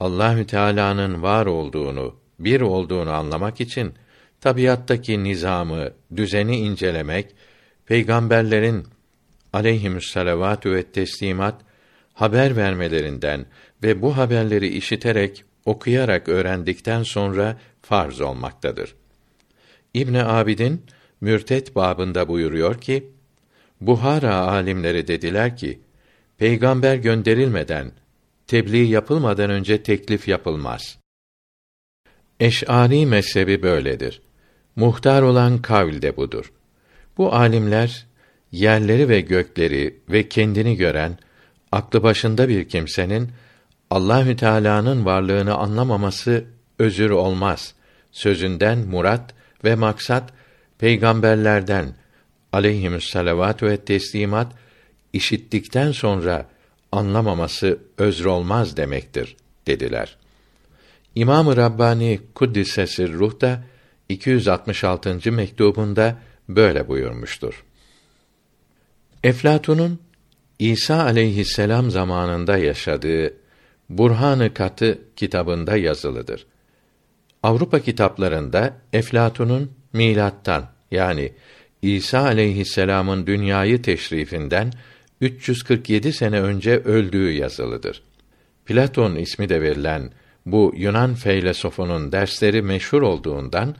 [0.00, 3.94] Allahü Teala'nın var olduğunu, bir olduğunu anlamak için
[4.40, 7.34] tabiattaki nizamı, düzeni incelemek,
[7.86, 8.84] peygamberlerin
[9.52, 11.60] aleyhimüsselavatü ve teslimat
[12.14, 13.46] haber vermelerinden
[13.82, 18.94] ve bu haberleri işiterek, okuyarak öğrendikten sonra farz olmaktadır.
[19.94, 20.82] İbn Abidin
[21.20, 23.10] Mürtet babında buyuruyor ki,
[23.80, 25.80] Buhara alimleri dediler ki,
[26.44, 27.92] peygamber gönderilmeden,
[28.46, 30.98] tebliğ yapılmadan önce teklif yapılmaz.
[32.40, 34.22] Eş'ari mezhebi böyledir.
[34.76, 36.52] Muhtar olan kavl de budur.
[37.18, 38.06] Bu alimler
[38.52, 41.18] yerleri ve gökleri ve kendini gören
[41.72, 43.30] aklı başında bir kimsenin
[43.90, 46.44] Allahü Teala'nın varlığını anlamaması
[46.78, 47.74] özür olmaz.
[48.12, 50.32] Sözünden murat ve maksat
[50.78, 51.86] peygamberlerden
[52.52, 54.63] aleyhimüsselavat ve teslimat
[55.14, 56.48] işittikten sonra
[56.92, 60.16] anlamaması özür olmaz demektir dediler.
[61.14, 63.64] İmam-ı Rabbani Kuddisesi Ruh da
[64.08, 65.32] 266.
[65.32, 67.64] mektubunda böyle buyurmuştur.
[69.24, 70.00] Eflatun'un
[70.58, 73.34] İsa aleyhisselam zamanında yaşadığı
[73.88, 76.46] Burhanı Katı kitabında yazılıdır.
[77.42, 81.32] Avrupa kitaplarında Eflatun'un milattan yani
[81.82, 84.72] İsa aleyhisselam'ın dünyayı teşrifinden
[85.20, 88.02] 347 sene önce öldüğü yazılıdır.
[88.66, 90.10] Platon ismi de verilen
[90.46, 93.76] bu Yunan feylesofunun dersleri meşhur olduğundan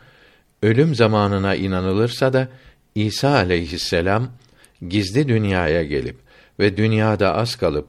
[0.62, 2.48] ölüm zamanına inanılırsa da
[2.94, 4.30] İsa aleyhisselam
[4.88, 6.16] gizli dünyaya gelip
[6.60, 7.88] ve dünyada az kalıp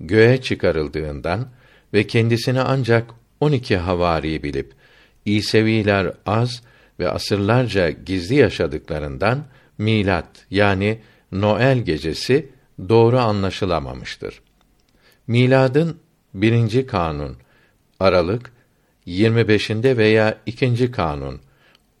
[0.00, 1.48] göğe çıkarıldığından
[1.94, 4.72] ve kendisini ancak 12 havari bilip
[5.24, 6.62] İseviler az
[6.98, 9.44] ve asırlarca gizli yaşadıklarından
[9.78, 10.98] milat yani
[11.32, 12.48] Noel gecesi
[12.88, 14.40] doğru anlaşılamamıştır.
[15.26, 15.96] Miladın
[16.34, 17.36] birinci kanun
[18.00, 18.52] Aralık
[19.06, 21.40] 25'inde veya ikinci kanun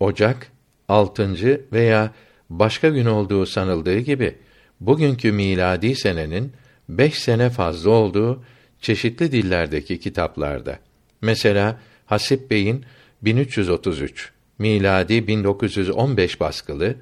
[0.00, 0.52] Ocak
[0.88, 1.60] 6.
[1.72, 2.12] veya
[2.50, 4.38] başka gün olduğu sanıldığı gibi
[4.80, 6.52] bugünkü miladi senenin
[6.88, 8.44] beş sene fazla olduğu
[8.80, 10.78] çeşitli dillerdeki kitaplarda.
[11.22, 12.84] Mesela Hasip Bey'in
[13.22, 16.94] 1333 miladi 1915 baskılı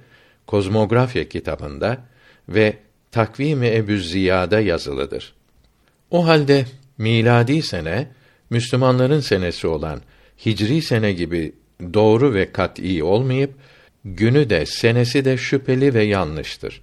[0.46, 1.98] Kozmografya kitabında
[2.48, 2.76] ve
[3.14, 5.34] Takvim-i Ebu Ziya'da yazılıdır.
[6.10, 6.64] O halde
[6.98, 8.08] miladi sene
[8.50, 10.00] Müslümanların senesi olan
[10.46, 11.52] Hicri sene gibi
[11.94, 13.54] doğru ve kat'î olmayıp
[14.04, 16.80] günü de senesi de şüpheli ve yanlıştır.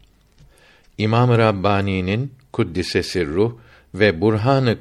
[0.98, 3.54] İmam Rabbani'nin Kuddisesi ruh
[3.94, 4.78] ve Burhanı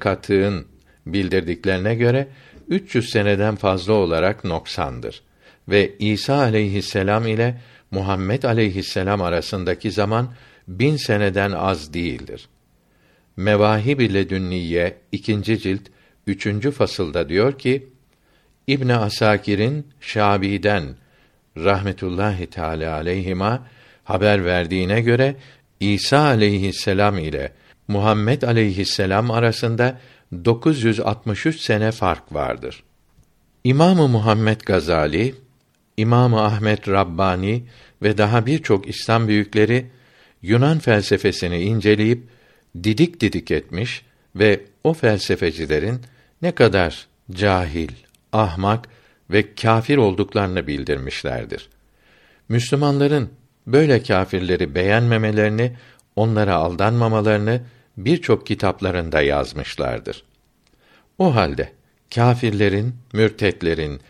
[1.06, 2.28] bildirdiklerine göre
[2.68, 5.22] 300 seneden fazla olarak noksandır
[5.68, 7.60] ve İsa aleyhisselam ile
[7.90, 10.30] Muhammed aleyhisselam arasındaki zaman
[10.78, 12.48] bin seneden az değildir.
[13.36, 15.82] Mevahib ile Dünniye ikinci cilt
[16.26, 17.88] üçüncü fasılda diyor ki
[18.66, 20.84] İbn Asakir'in Şabi'den
[21.56, 23.66] rahmetullahi teala aleyhima
[24.04, 25.36] haber verdiğine göre
[25.80, 27.52] İsa aleyhisselam ile
[27.88, 30.00] Muhammed aleyhisselam arasında
[30.44, 32.82] 963 sene fark vardır.
[33.64, 35.34] İmamı Muhammed Gazali,
[35.96, 37.64] İmamı Ahmet Rabbani
[38.02, 39.86] ve daha birçok İslam büyükleri
[40.42, 42.22] Yunan felsefesini inceleyip
[42.82, 44.02] didik didik etmiş
[44.36, 46.00] ve o felsefecilerin
[46.42, 47.90] ne kadar cahil,
[48.32, 48.88] ahmak
[49.30, 51.68] ve kâfir olduklarını bildirmişlerdir.
[52.48, 53.30] Müslümanların
[53.66, 55.76] böyle kâfirleri beğenmemelerini,
[56.16, 57.60] onlara aldanmamalarını
[57.96, 60.24] birçok kitaplarında yazmışlardır.
[61.18, 61.72] O halde
[62.14, 64.00] kâfirlerin, mürtetlerin,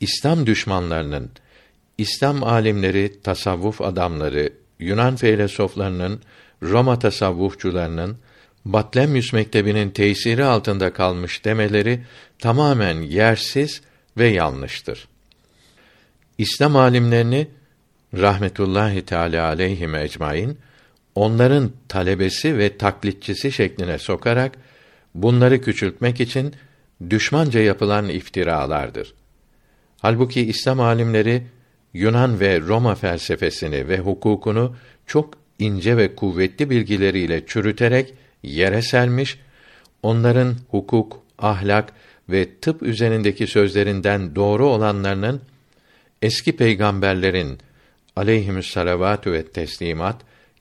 [0.00, 1.30] İslam düşmanlarının,
[1.98, 6.20] İslam alimleri, tasavvuf adamları, Yunan filozoflarının,
[6.62, 8.18] Roma tasavvufçularının,
[8.64, 12.00] Batlemyus mektebinin tesiri altında kalmış demeleri
[12.38, 13.80] tamamen yersiz
[14.18, 15.08] ve yanlıştır.
[16.38, 17.48] İslam alimlerini
[18.14, 20.58] rahmetullahi teala aleyhim ecmaîn
[21.14, 24.52] onların talebesi ve taklitçisi şekline sokarak
[25.14, 26.54] bunları küçültmek için
[27.10, 29.14] düşmanca yapılan iftiralardır.
[30.00, 31.42] Halbuki İslam alimleri
[31.94, 34.76] Yunan ve Roma felsefesini ve hukukunu
[35.06, 39.38] çok ince ve kuvvetli bilgileriyle çürüterek yere sermiş,
[40.02, 41.92] onların hukuk, ahlak
[42.28, 45.40] ve tıp üzerindeki sözlerinden doğru olanlarının
[46.22, 47.58] eski peygamberlerin
[48.16, 50.16] aleyhimüs salavatü ve teslimat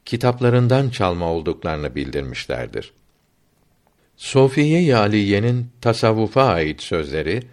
[0.06, 2.94] kitaplarından çalma olduklarını bildirmişlerdir.
[4.18, 7.44] Sofiye-i Aliye'nin tasavvufa ait sözleri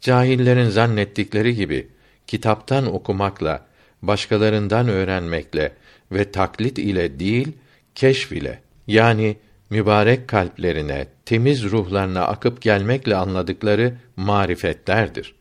[0.00, 1.88] cahillerin zannettikleri gibi
[2.28, 3.66] kitaptan okumakla,
[4.02, 5.72] başkalarından öğrenmekle
[6.12, 7.52] ve taklit ile değil,
[7.94, 9.36] keşf ile yani
[9.70, 15.34] mübarek kalplerine, temiz ruhlarına akıp gelmekle anladıkları marifetlerdir.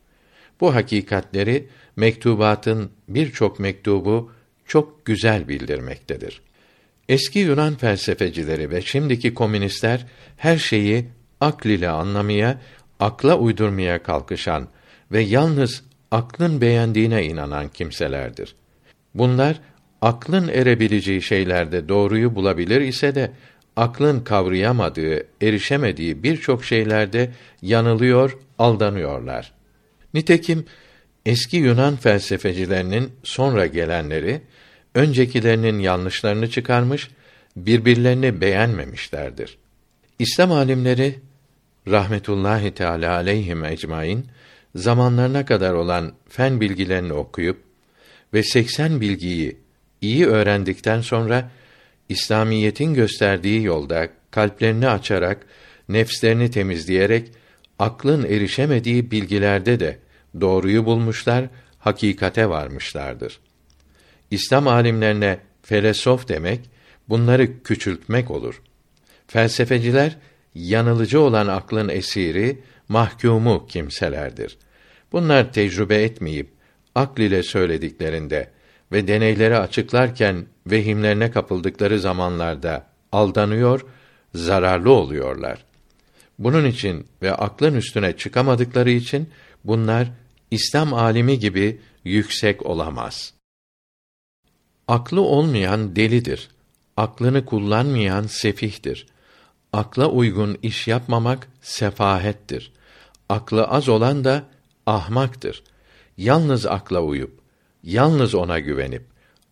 [0.61, 4.31] Bu hakikatleri mektubatın birçok mektubu
[4.65, 6.41] çok güzel bildirmektedir.
[7.09, 10.05] Eski Yunan felsefecileri ve şimdiki komünistler
[10.37, 11.05] her şeyi
[11.41, 12.61] akl ile anlamaya,
[12.99, 14.67] akla uydurmaya kalkışan
[15.11, 18.55] ve yalnız aklın beğendiğine inanan kimselerdir.
[19.15, 19.59] Bunlar
[20.01, 23.31] aklın erebileceği şeylerde doğruyu bulabilir ise de
[23.75, 27.31] aklın kavrayamadığı, erişemediği birçok şeylerde
[27.61, 29.53] yanılıyor, aldanıyorlar.
[30.13, 30.65] Nitekim
[31.25, 34.41] eski Yunan felsefecilerinin sonra gelenleri
[34.95, 37.09] öncekilerinin yanlışlarını çıkarmış,
[37.55, 39.57] birbirlerini beğenmemişlerdir.
[40.19, 41.19] İslam alimleri
[41.87, 44.25] rahmetullahi teala aleyhim ecmaîn
[44.77, 47.63] zamanlarına kadar olan fen bilgilerini okuyup
[48.33, 49.57] ve 80 bilgiyi
[50.01, 51.51] iyi öğrendikten sonra
[52.09, 55.45] İslamiyetin gösterdiği yolda kalplerini açarak,
[55.89, 57.31] nefslerini temizleyerek
[57.79, 59.99] aklın erişemediği bilgilerde de
[60.41, 61.45] doğruyu bulmuşlar,
[61.79, 63.39] hakikate varmışlardır.
[64.31, 66.59] İslam alimlerine felesof demek
[67.09, 68.61] bunları küçültmek olur.
[69.27, 70.17] Felsefeciler
[70.55, 72.59] yanılıcı olan aklın esiri,
[72.89, 74.57] mahkumu kimselerdir.
[75.11, 76.49] Bunlar tecrübe etmeyip
[76.95, 78.51] akl ile söylediklerinde
[78.91, 83.85] ve deneyleri açıklarken vehimlerine kapıldıkları zamanlarda aldanıyor,
[84.35, 85.65] zararlı oluyorlar.
[86.39, 89.29] Bunun için ve aklın üstüne çıkamadıkları için
[89.63, 90.07] bunlar
[90.51, 93.33] İslam alimi gibi yüksek olamaz.
[94.87, 96.49] Aklı olmayan delidir.
[96.97, 99.07] Aklını kullanmayan sefihtir.
[99.73, 102.71] Akla uygun iş yapmamak sefahettir.
[103.29, 104.43] Aklı az olan da
[104.87, 105.63] ahmaktır.
[106.17, 107.39] Yalnız akla uyup,
[107.83, 109.03] yalnız ona güvenip,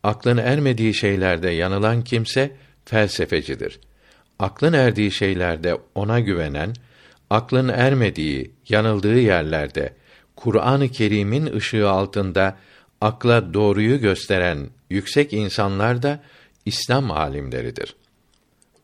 [0.03, 2.51] aklın ermediği şeylerde yanılan kimse
[2.85, 3.79] felsefecidir.
[4.39, 6.73] Aklın erdiği şeylerde ona güvenen,
[7.29, 9.93] aklın ermediği, yanıldığı yerlerde
[10.35, 12.57] Kur'an-ı Kerim'in ışığı altında
[13.01, 16.23] akla doğruyu gösteren yüksek insanlar da
[16.65, 17.95] İslam alimleridir.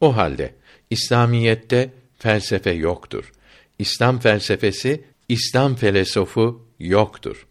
[0.02, 0.54] O halde
[0.89, 3.32] İslamiyette felsefe yoktur.
[3.80, 7.47] İslam felsefesi, İslam filosofu yoktur.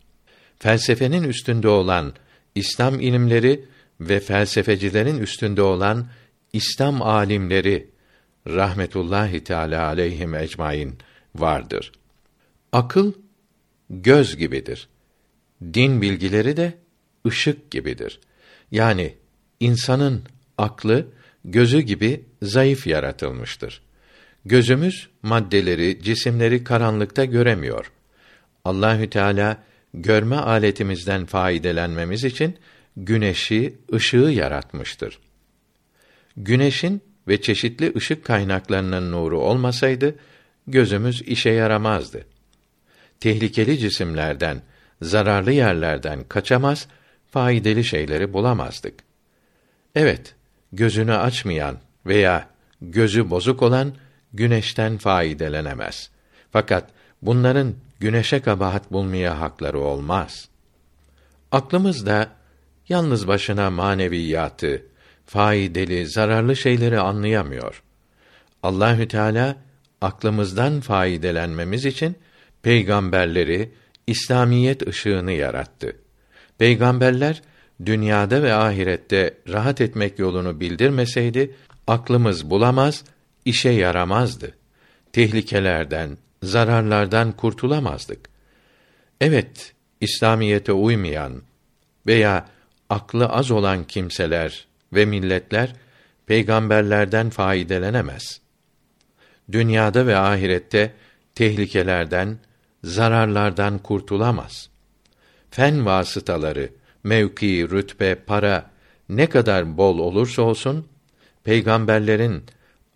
[0.59, 2.15] Felsefenin üstünde olan
[2.55, 3.65] İslam ilimleri
[4.01, 6.07] ve felsefecilerin üstünde olan
[6.53, 7.91] İslam alimleri
[8.47, 10.99] rahmetullahi teala aleyhim ecmaîn
[11.35, 11.93] vardır.
[12.73, 13.13] Akıl
[13.91, 14.89] göz gibidir.
[15.75, 16.79] Din bilgileri de
[17.27, 18.21] ışık gibidir.
[18.71, 19.15] Yani
[19.61, 20.25] insanın
[20.59, 21.07] aklı
[21.45, 23.83] gözü gibi zayıf yaratılmıştır.
[24.45, 27.93] Gözümüz maddeleri, cisimleri karanlıkta göremiyor.
[28.65, 29.63] Allahü Teala
[29.95, 32.57] görme aletimizden faydelenmemiz için
[32.97, 35.19] güneşi, ışığı yaratmıştır.
[36.37, 40.15] Güneşin ve çeşitli ışık kaynaklarının nuru olmasaydı
[40.67, 42.27] gözümüz işe yaramazdı.
[43.21, 44.63] Tehlikeli cisimlerden,
[45.03, 46.89] zararlı yerlerden kaçamaz,
[47.31, 48.95] faydalı şeyleri bulamazdık.
[49.95, 50.35] Evet,
[50.73, 52.49] gözünü açmayan veya
[52.81, 53.95] gözü bozuk olan
[54.33, 56.11] güneşten faydelenemez.
[56.51, 56.91] Fakat
[57.23, 60.49] bunların güneşe kabahat bulmaya hakları olmaz.
[61.53, 62.29] Aklımız da
[62.89, 64.83] yalnız başına maneviyatı,
[65.27, 67.83] faydalı, zararlı şeyleri anlayamıyor.
[68.63, 69.57] Allahü Teala
[70.01, 72.17] aklımızdan faydelenmemiz için
[72.63, 73.73] peygamberleri,
[74.07, 75.97] İslamiyet ışığını yarattı.
[76.59, 77.43] Peygamberler
[77.87, 81.55] dünyada ve ahirette rahat etmek yolunu bildirmeseydi
[81.87, 83.05] aklımız bulamaz,
[83.45, 84.57] işe yaramazdı.
[85.13, 88.29] Tehlikelerden, zararlardan kurtulamazdık.
[89.21, 91.43] Evet, İslamiyete uymayan
[92.07, 92.49] veya
[92.91, 95.73] aklı az olan kimseler ve milletler
[96.27, 98.41] peygamberlerden faydelenemez.
[99.53, 100.93] Dünyada ve ahirette
[101.35, 102.39] tehlikelerden,
[102.85, 104.71] zararlardan kurtulamaz.
[105.51, 106.71] Fen vasıtaları,
[107.05, 108.71] mevki, rütbe, para
[109.09, 110.87] ne kadar bol olursa olsun
[111.45, 112.45] peygamberlerin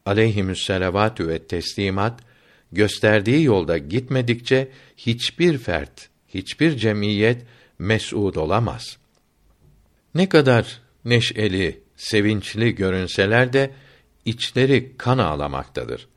[0.06, 2.20] aleyhimüsselavatü ve teslimat
[2.72, 7.42] gösterdiği yolda gitmedikçe hiçbir fert, hiçbir cemiyet
[7.78, 8.96] mes'ud olamaz.
[10.14, 13.70] Ne kadar neşeli, sevinçli görünseler de
[14.24, 16.08] içleri kan ağlamaktadır.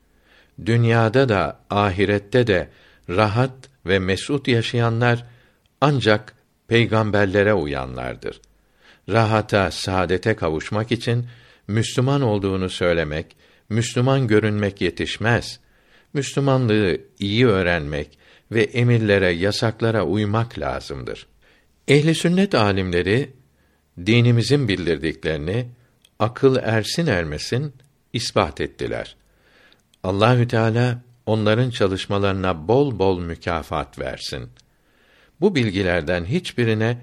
[0.66, 2.68] Dünyada da ahirette de
[3.08, 3.52] rahat
[3.86, 5.24] ve mesut yaşayanlar
[5.80, 6.34] ancak
[6.68, 8.40] peygamberlere uyanlardır.
[9.08, 11.26] Rahata, saadete kavuşmak için
[11.68, 13.36] Müslüman olduğunu söylemek,
[13.68, 15.60] Müslüman görünmek yetişmez.
[16.14, 18.18] Müslümanlığı iyi öğrenmek
[18.52, 21.26] ve emirlere, yasaklara uymak lazımdır.
[21.88, 23.32] Ehli sünnet alimleri
[24.06, 25.68] dinimizin bildirdiklerini
[26.18, 27.74] akıl ersin ermesin
[28.12, 29.16] ispat ettiler.
[30.02, 34.50] Allahü Teala onların çalışmalarına bol bol mükafat versin.
[35.40, 36.98] Bu bilgilerden hiçbirine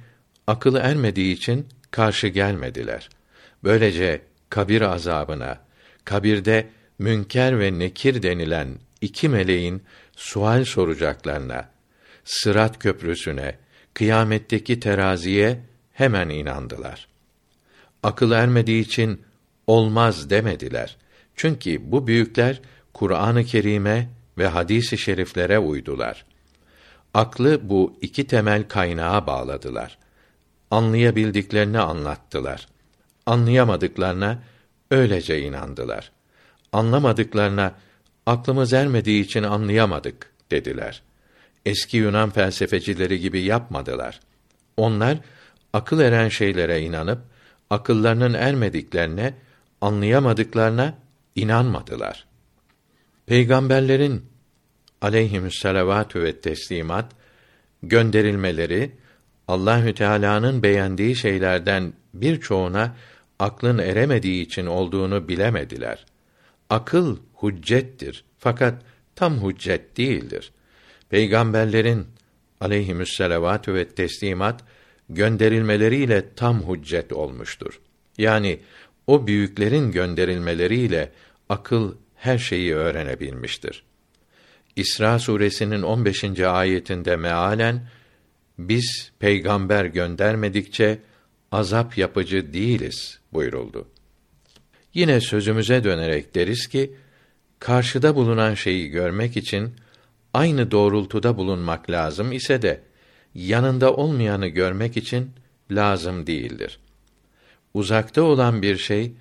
[0.47, 3.09] akıl ermediği için karşı gelmediler.
[3.63, 5.64] Böylece kabir azabına,
[6.05, 8.67] kabirde münker ve nekir denilen
[9.01, 9.83] iki meleğin
[10.15, 11.69] sual soracaklarına,
[12.25, 13.57] sırat köprüsüne,
[13.93, 15.59] kıyametteki teraziye
[15.93, 17.07] hemen inandılar.
[18.03, 19.21] Akıl ermediği için
[19.67, 20.97] olmaz demediler.
[21.35, 22.61] Çünkü bu büyükler
[22.93, 26.25] Kur'an-ı Kerim'e ve hadis-i şeriflere uydular.
[27.13, 29.97] Aklı bu iki temel kaynağa bağladılar.
[30.71, 32.67] Anlayabildiklerini anlattılar.
[33.25, 34.39] Anlayamadıklarına
[34.91, 36.11] öylece inandılar.
[36.71, 37.75] Anlamadıklarına
[38.25, 41.01] aklımız ermediği için anlayamadık dediler.
[41.65, 44.19] Eski Yunan felsefecileri gibi yapmadılar.
[44.77, 45.17] Onlar
[45.73, 47.19] akıl eren şeylere inanıp
[47.69, 49.33] akıllarının ermediklerine,
[49.81, 50.97] anlayamadıklarına
[51.35, 52.25] inanmadılar.
[53.25, 54.25] Peygamberlerin
[55.01, 57.11] aleyhimüsselavatü ve teslimat
[57.83, 58.91] gönderilmeleri
[59.47, 62.95] Allahü Teala'nın beğendiği şeylerden birçoğuna
[63.39, 66.05] aklın eremediği için olduğunu bilemediler.
[66.69, 68.81] Akıl hüccettir fakat
[69.15, 70.51] tam hüccet değildir.
[71.09, 72.07] Peygamberlerin
[72.61, 74.63] aleyhimüsselavatü ve teslimat
[75.09, 77.79] gönderilmeleriyle tam hüccet olmuştur.
[78.17, 78.59] Yani
[79.07, 81.11] o büyüklerin gönderilmeleriyle
[81.49, 83.83] akıl her şeyi öğrenebilmiştir.
[84.75, 86.39] İsra suresinin 15.
[86.39, 87.87] ayetinde mealen
[88.57, 90.99] biz peygamber göndermedikçe
[91.55, 93.87] azap yapıcı değiliz buyuruldu.
[94.93, 96.95] Yine sözümüze dönerek deriz ki
[97.59, 99.73] karşıda bulunan şeyi görmek için
[100.33, 102.81] aynı doğrultuda bulunmak lazım ise de
[103.35, 105.31] yanında olmayanı görmek için
[105.71, 106.79] lazım değildir.
[107.73, 109.13] Uzakta olan bir şey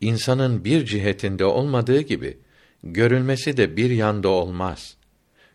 [0.00, 2.38] insanın bir cihetinde olmadığı gibi
[2.82, 4.96] görülmesi de bir yanda olmaz.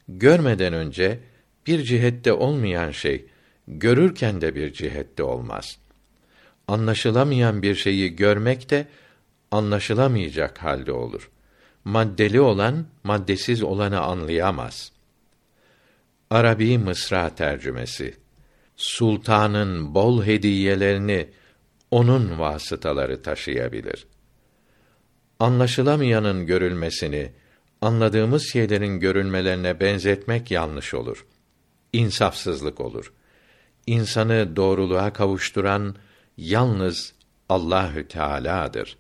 [0.08, 1.20] Görmeden önce
[1.68, 3.26] bir cihette olmayan şey
[3.68, 5.85] görürken de bir cihette olmaz.
[6.68, 8.88] Anlaşılamayan bir şeyi görmek de
[9.52, 11.30] anlaşılamayacak halde olur.
[11.86, 14.92] Maddeli olan maddesiz olanı anlayamaz.
[16.30, 18.16] Arabi Mısra tercümesi
[18.78, 21.30] Sultanın bol hediyelerini
[21.92, 24.08] onun vasıtaları taşıyabilir.
[25.40, 27.32] Anlaşılamayanın görülmesini
[27.82, 31.26] anladığımız şeylerin görülmelerine benzetmek yanlış olur.
[31.94, 33.14] İnsafsızlık olur.
[33.88, 35.96] İnsanı doğruluğa kavuşturan
[36.38, 37.14] yalnız
[37.50, 38.98] Allahü Teala'dır.